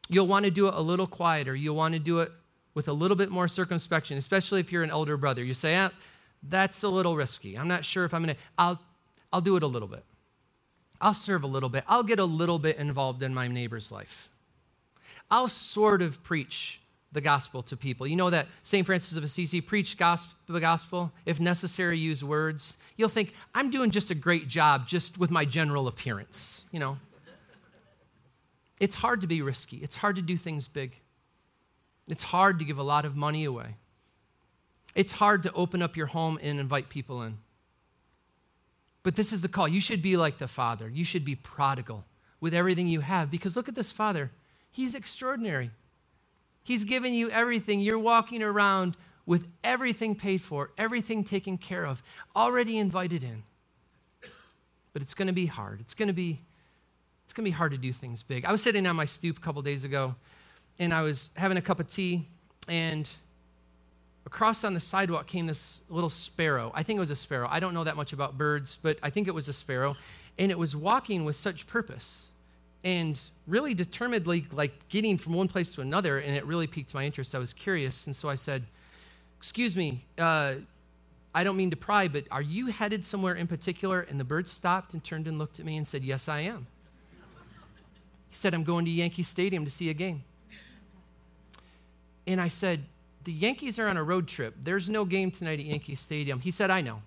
You'll 0.09 0.27
want 0.27 0.45
to 0.45 0.51
do 0.51 0.67
it 0.67 0.73
a 0.73 0.81
little 0.81 1.07
quieter. 1.07 1.55
You'll 1.55 1.75
want 1.75 1.93
to 1.93 1.99
do 1.99 2.19
it 2.19 2.31
with 2.73 2.87
a 2.87 2.93
little 2.93 3.17
bit 3.17 3.29
more 3.29 3.47
circumspection, 3.47 4.17
especially 4.17 4.59
if 4.59 4.71
you're 4.71 4.83
an 4.83 4.91
elder 4.91 5.17
brother. 5.17 5.43
You 5.43 5.53
say, 5.53 5.75
ah, 5.77 5.91
that's 6.43 6.83
a 6.83 6.89
little 6.89 7.15
risky. 7.15 7.57
I'm 7.57 7.67
not 7.67 7.85
sure 7.85 8.05
if 8.05 8.13
I'm 8.13 8.23
going 8.23 8.35
to, 8.35 8.41
I'll, 8.57 8.79
I'll 9.31 9.41
do 9.41 9.55
it 9.55 9.63
a 9.63 9.67
little 9.67 9.87
bit. 9.87 10.03
I'll 11.01 11.13
serve 11.13 11.43
a 11.43 11.47
little 11.47 11.69
bit. 11.69 11.83
I'll 11.87 12.03
get 12.03 12.19
a 12.19 12.25
little 12.25 12.59
bit 12.59 12.77
involved 12.77 13.23
in 13.23 13.33
my 13.33 13.47
neighbor's 13.47 13.91
life. 13.91 14.29
I'll 15.31 15.47
sort 15.47 16.01
of 16.01 16.23
preach 16.23 16.81
the 17.11 17.21
gospel 17.21 17.63
to 17.63 17.77
people. 17.77 18.05
You 18.05 18.15
know 18.15 18.29
that 18.29 18.47
St. 18.63 18.85
Francis 18.85 19.17
of 19.17 19.23
Assisi 19.23 19.61
preached 19.61 19.97
gospel, 19.97 20.35
the 20.47 20.59
gospel, 20.59 21.11
if 21.25 21.39
necessary, 21.39 21.97
use 21.97 22.23
words. 22.23 22.77
You'll 22.97 23.09
think, 23.09 23.33
I'm 23.55 23.69
doing 23.69 23.91
just 23.91 24.11
a 24.11 24.15
great 24.15 24.47
job 24.47 24.87
just 24.87 25.17
with 25.17 25.31
my 25.31 25.45
general 25.45 25.87
appearance, 25.87 26.65
you 26.71 26.79
know. 26.79 26.97
It's 28.79 28.95
hard 28.95 29.21
to 29.21 29.27
be 29.27 29.41
risky. 29.41 29.77
It's 29.77 29.97
hard 29.97 30.15
to 30.17 30.21
do 30.21 30.37
things 30.37 30.67
big. 30.67 30.95
It's 32.07 32.23
hard 32.23 32.59
to 32.59 32.65
give 32.65 32.77
a 32.77 32.83
lot 32.83 33.05
of 33.05 33.15
money 33.15 33.43
away. 33.43 33.75
It's 34.95 35.13
hard 35.13 35.43
to 35.43 35.53
open 35.53 35.81
up 35.81 35.95
your 35.95 36.07
home 36.07 36.39
and 36.41 36.59
invite 36.59 36.89
people 36.89 37.21
in. 37.21 37.37
But 39.03 39.15
this 39.15 39.31
is 39.31 39.41
the 39.41 39.47
call. 39.47 39.67
You 39.67 39.81
should 39.81 40.01
be 40.01 40.17
like 40.17 40.37
the 40.37 40.47
Father. 40.47 40.89
You 40.89 41.05
should 41.05 41.23
be 41.23 41.35
prodigal 41.35 42.05
with 42.39 42.53
everything 42.53 42.87
you 42.87 43.01
have 43.01 43.31
because 43.31 43.55
look 43.55 43.69
at 43.69 43.75
this 43.75 43.91
Father. 43.91 44.31
He's 44.71 44.95
extraordinary. 44.95 45.71
He's 46.63 46.83
given 46.83 47.13
you 47.13 47.29
everything. 47.29 47.79
You're 47.79 47.99
walking 47.99 48.43
around 48.43 48.95
with 49.25 49.47
everything 49.63 50.15
paid 50.15 50.41
for, 50.41 50.71
everything 50.77 51.23
taken 51.23 51.57
care 51.57 51.85
of, 51.85 52.01
already 52.35 52.77
invited 52.77 53.23
in. 53.23 53.43
But 54.91 55.01
it's 55.01 55.13
going 55.13 55.27
to 55.27 55.33
be 55.33 55.45
hard. 55.45 55.79
It's 55.81 55.93
going 55.93 56.07
to 56.07 56.13
be 56.13 56.41
it's 57.25 57.33
going 57.33 57.45
to 57.45 57.51
be 57.51 57.55
hard 57.55 57.73
to 57.73 57.77
do 57.77 57.93
things 57.93 58.23
big. 58.23 58.43
I 58.43 58.51
was 58.51 58.63
sitting 58.63 58.87
on 58.87 58.95
my 58.95 59.05
stoop 59.05 59.37
a 59.37 59.39
couple 59.39 59.61
days 59.61 59.83
ago 59.83 60.15
and 60.79 60.91
I 60.91 61.03
was 61.03 61.29
having 61.35 61.57
a 61.57 61.61
cup 61.61 61.79
of 61.79 61.87
tea 61.87 62.27
and 62.67 63.07
across 64.29 64.63
on 64.63 64.75
the 64.75 64.79
sidewalk 64.79 65.25
came 65.25 65.47
this 65.47 65.81
little 65.89 66.09
sparrow. 66.09 66.71
I 66.75 66.83
think 66.83 66.97
it 66.97 66.99
was 66.99 67.09
a 67.09 67.15
sparrow. 67.15 67.47
I 67.49 67.59
don't 67.59 67.73
know 67.73 67.83
that 67.83 67.95
much 67.95 68.13
about 68.13 68.37
birds, 68.37 68.77
but 68.79 68.99
I 69.01 69.09
think 69.09 69.27
it 69.27 69.33
was 69.33 69.49
a 69.49 69.53
sparrow. 69.53 69.97
And 70.37 70.51
it 70.51 70.59
was 70.59 70.75
walking 70.75 71.25
with 71.25 71.35
such 71.35 71.65
purpose 71.65 72.27
and 72.83 73.19
really 73.47 73.73
determinedly 73.73 74.45
like 74.51 74.87
getting 74.87 75.17
from 75.17 75.33
one 75.33 75.47
place 75.47 75.73
to 75.73 75.81
another 75.81 76.19
and 76.19 76.35
it 76.35 76.45
really 76.45 76.67
piqued 76.67 76.93
my 76.93 77.05
interest. 77.05 77.33
I 77.33 77.39
was 77.39 77.53
curious 77.53 78.05
and 78.05 78.15
so 78.15 78.29
i 78.29 78.35
said 78.35 78.63
excuse 79.37 79.75
me 79.75 80.05
uh, 80.17 80.53
i 81.33 81.43
don't 81.43 81.57
mean 81.57 81.71
to 81.71 81.75
pry 81.75 82.07
but 82.07 82.25
are 82.29 82.41
you 82.41 82.67
headed 82.67 83.03
somewhere 83.03 83.33
in 83.33 83.47
particular? 83.47 83.99
And 84.01 84.19
the 84.19 84.23
bird 84.23 84.47
stopped 84.47 84.93
and 84.93 85.03
turned 85.03 85.27
and 85.27 85.39
looked 85.39 85.59
at 85.59 85.65
me 85.65 85.75
and 85.75 85.87
said 85.87 86.03
yes 86.03 86.29
i 86.29 86.41
am. 86.41 86.67
He 88.29 88.35
said 88.35 88.53
i'm 88.53 88.63
going 88.63 88.85
to 88.85 88.91
yankee 88.91 89.23
stadium 89.23 89.65
to 89.65 89.71
see 89.71 89.89
a 89.89 89.95
game. 89.95 90.23
And 92.27 92.39
i 92.39 92.47
said 92.47 92.83
the 93.23 93.31
yankees 93.31 93.77
are 93.79 93.87
on 93.87 93.97
a 93.97 94.03
road 94.03 94.27
trip 94.27 94.55
there's 94.61 94.89
no 94.89 95.05
game 95.05 95.31
tonight 95.31 95.59
at 95.59 95.65
yankee 95.65 95.95
stadium 95.95 96.39
he 96.39 96.51
said 96.51 96.69
i 96.69 96.81
know 96.81 97.01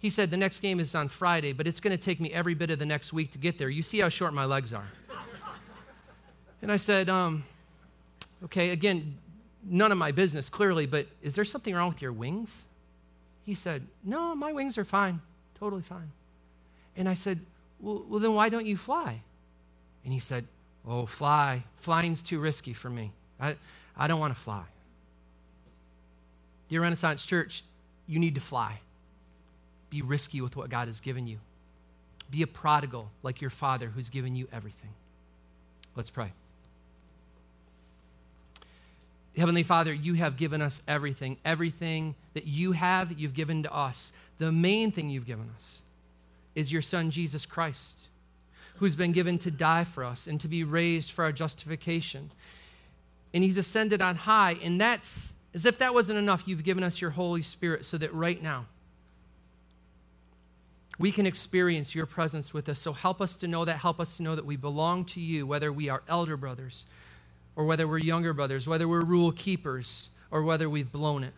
he 0.00 0.08
said, 0.08 0.30
The 0.30 0.36
next 0.36 0.60
game 0.60 0.80
is 0.80 0.94
on 0.94 1.08
Friday, 1.08 1.52
but 1.52 1.66
it's 1.66 1.78
going 1.78 1.96
to 1.96 2.02
take 2.02 2.20
me 2.20 2.32
every 2.32 2.54
bit 2.54 2.70
of 2.70 2.78
the 2.78 2.86
next 2.86 3.12
week 3.12 3.30
to 3.32 3.38
get 3.38 3.58
there. 3.58 3.68
You 3.68 3.82
see 3.82 4.00
how 4.00 4.08
short 4.08 4.32
my 4.32 4.46
legs 4.46 4.72
are. 4.72 4.88
and 6.62 6.72
I 6.72 6.78
said, 6.78 7.08
um, 7.08 7.44
Okay, 8.44 8.70
again, 8.70 9.18
none 9.62 9.92
of 9.92 9.98
my 9.98 10.10
business, 10.10 10.48
clearly, 10.48 10.86
but 10.86 11.06
is 11.22 11.34
there 11.34 11.44
something 11.44 11.74
wrong 11.74 11.90
with 11.90 12.00
your 12.00 12.14
wings? 12.14 12.64
He 13.44 13.54
said, 13.54 13.86
No, 14.02 14.34
my 14.34 14.52
wings 14.52 14.78
are 14.78 14.84
fine, 14.84 15.20
totally 15.58 15.82
fine. 15.82 16.12
And 16.96 17.06
I 17.06 17.14
said, 17.14 17.40
Well, 17.78 18.02
well 18.08 18.20
then 18.20 18.34
why 18.34 18.48
don't 18.48 18.66
you 18.66 18.78
fly? 18.78 19.20
And 20.02 20.14
he 20.14 20.20
said, 20.20 20.46
Oh, 20.88 21.04
fly. 21.04 21.64
Flying's 21.74 22.22
too 22.22 22.40
risky 22.40 22.72
for 22.72 22.88
me. 22.88 23.12
I, 23.38 23.56
I 23.98 24.06
don't 24.06 24.18
want 24.18 24.34
to 24.34 24.40
fly. 24.40 24.64
Dear 26.70 26.82
Renaissance 26.82 27.26
Church, 27.26 27.64
you 28.06 28.18
need 28.18 28.36
to 28.36 28.40
fly. 28.40 28.80
Be 29.90 30.02
risky 30.02 30.40
with 30.40 30.56
what 30.56 30.70
God 30.70 30.86
has 30.86 31.00
given 31.00 31.26
you. 31.26 31.38
Be 32.30 32.42
a 32.42 32.46
prodigal 32.46 33.10
like 33.24 33.40
your 33.40 33.50
father 33.50 33.88
who's 33.88 34.08
given 34.08 34.36
you 34.36 34.46
everything. 34.52 34.90
Let's 35.96 36.10
pray. 36.10 36.32
Heavenly 39.36 39.64
Father, 39.64 39.92
you 39.92 40.14
have 40.14 40.36
given 40.36 40.62
us 40.62 40.80
everything. 40.86 41.38
Everything 41.44 42.14
that 42.34 42.46
you 42.46 42.72
have, 42.72 43.18
you've 43.18 43.34
given 43.34 43.64
to 43.64 43.74
us. 43.74 44.12
The 44.38 44.52
main 44.52 44.92
thing 44.92 45.10
you've 45.10 45.26
given 45.26 45.50
us 45.56 45.82
is 46.54 46.70
your 46.70 46.82
Son, 46.82 47.10
Jesus 47.10 47.46
Christ, 47.46 48.08
who's 48.76 48.94
been 48.94 49.12
given 49.12 49.38
to 49.38 49.50
die 49.50 49.84
for 49.84 50.04
us 50.04 50.28
and 50.28 50.40
to 50.40 50.48
be 50.48 50.62
raised 50.62 51.10
for 51.10 51.24
our 51.24 51.32
justification. 51.32 52.30
And 53.34 53.42
he's 53.42 53.56
ascended 53.56 54.00
on 54.00 54.14
high. 54.14 54.56
And 54.62 54.80
that's 54.80 55.34
as 55.54 55.64
if 55.64 55.78
that 55.78 55.94
wasn't 55.94 56.18
enough, 56.18 56.44
you've 56.46 56.64
given 56.64 56.84
us 56.84 57.00
your 57.00 57.10
Holy 57.10 57.42
Spirit 57.42 57.84
so 57.84 57.98
that 57.98 58.12
right 58.14 58.40
now, 58.40 58.66
we 60.98 61.10
can 61.10 61.24
experience 61.26 61.94
your 61.94 62.04
presence 62.06 62.52
with 62.52 62.68
us. 62.68 62.78
So 62.78 62.92
help 62.92 63.22
us 63.22 63.34
to 63.36 63.48
know 63.48 63.64
that. 63.64 63.78
Help 63.78 64.00
us 64.00 64.18
to 64.18 64.22
know 64.22 64.36
that 64.36 64.44
we 64.44 64.56
belong 64.56 65.06
to 65.06 65.20
you, 65.20 65.46
whether 65.46 65.72
we 65.72 65.88
are 65.88 66.02
elder 66.08 66.36
brothers 66.36 66.84
or 67.56 67.64
whether 67.64 67.88
we're 67.88 67.98
younger 67.98 68.34
brothers, 68.34 68.68
whether 68.68 68.86
we're 68.86 69.02
rule 69.02 69.32
keepers 69.32 70.10
or 70.30 70.42
whether 70.42 70.68
we've 70.68 70.92
blown 70.92 71.24
it. 71.24 71.32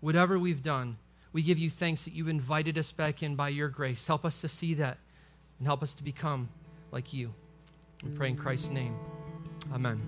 Whatever 0.00 0.38
we've 0.38 0.62
done, 0.62 0.96
we 1.34 1.42
give 1.42 1.58
you 1.58 1.68
thanks 1.68 2.04
that 2.04 2.14
you've 2.14 2.28
invited 2.28 2.78
us 2.78 2.92
back 2.92 3.22
in 3.22 3.34
by 3.36 3.50
your 3.50 3.68
grace. 3.68 4.06
Help 4.06 4.24
us 4.24 4.40
to 4.40 4.48
see 4.48 4.72
that 4.74 4.96
and 5.58 5.66
help 5.66 5.82
us 5.82 5.94
to 5.96 6.02
become 6.02 6.48
like 6.90 7.12
you. 7.12 7.30
We 8.02 8.10
pray 8.10 8.30
in 8.30 8.36
Christ's 8.36 8.70
name. 8.70 8.96
Amen. 9.72 10.00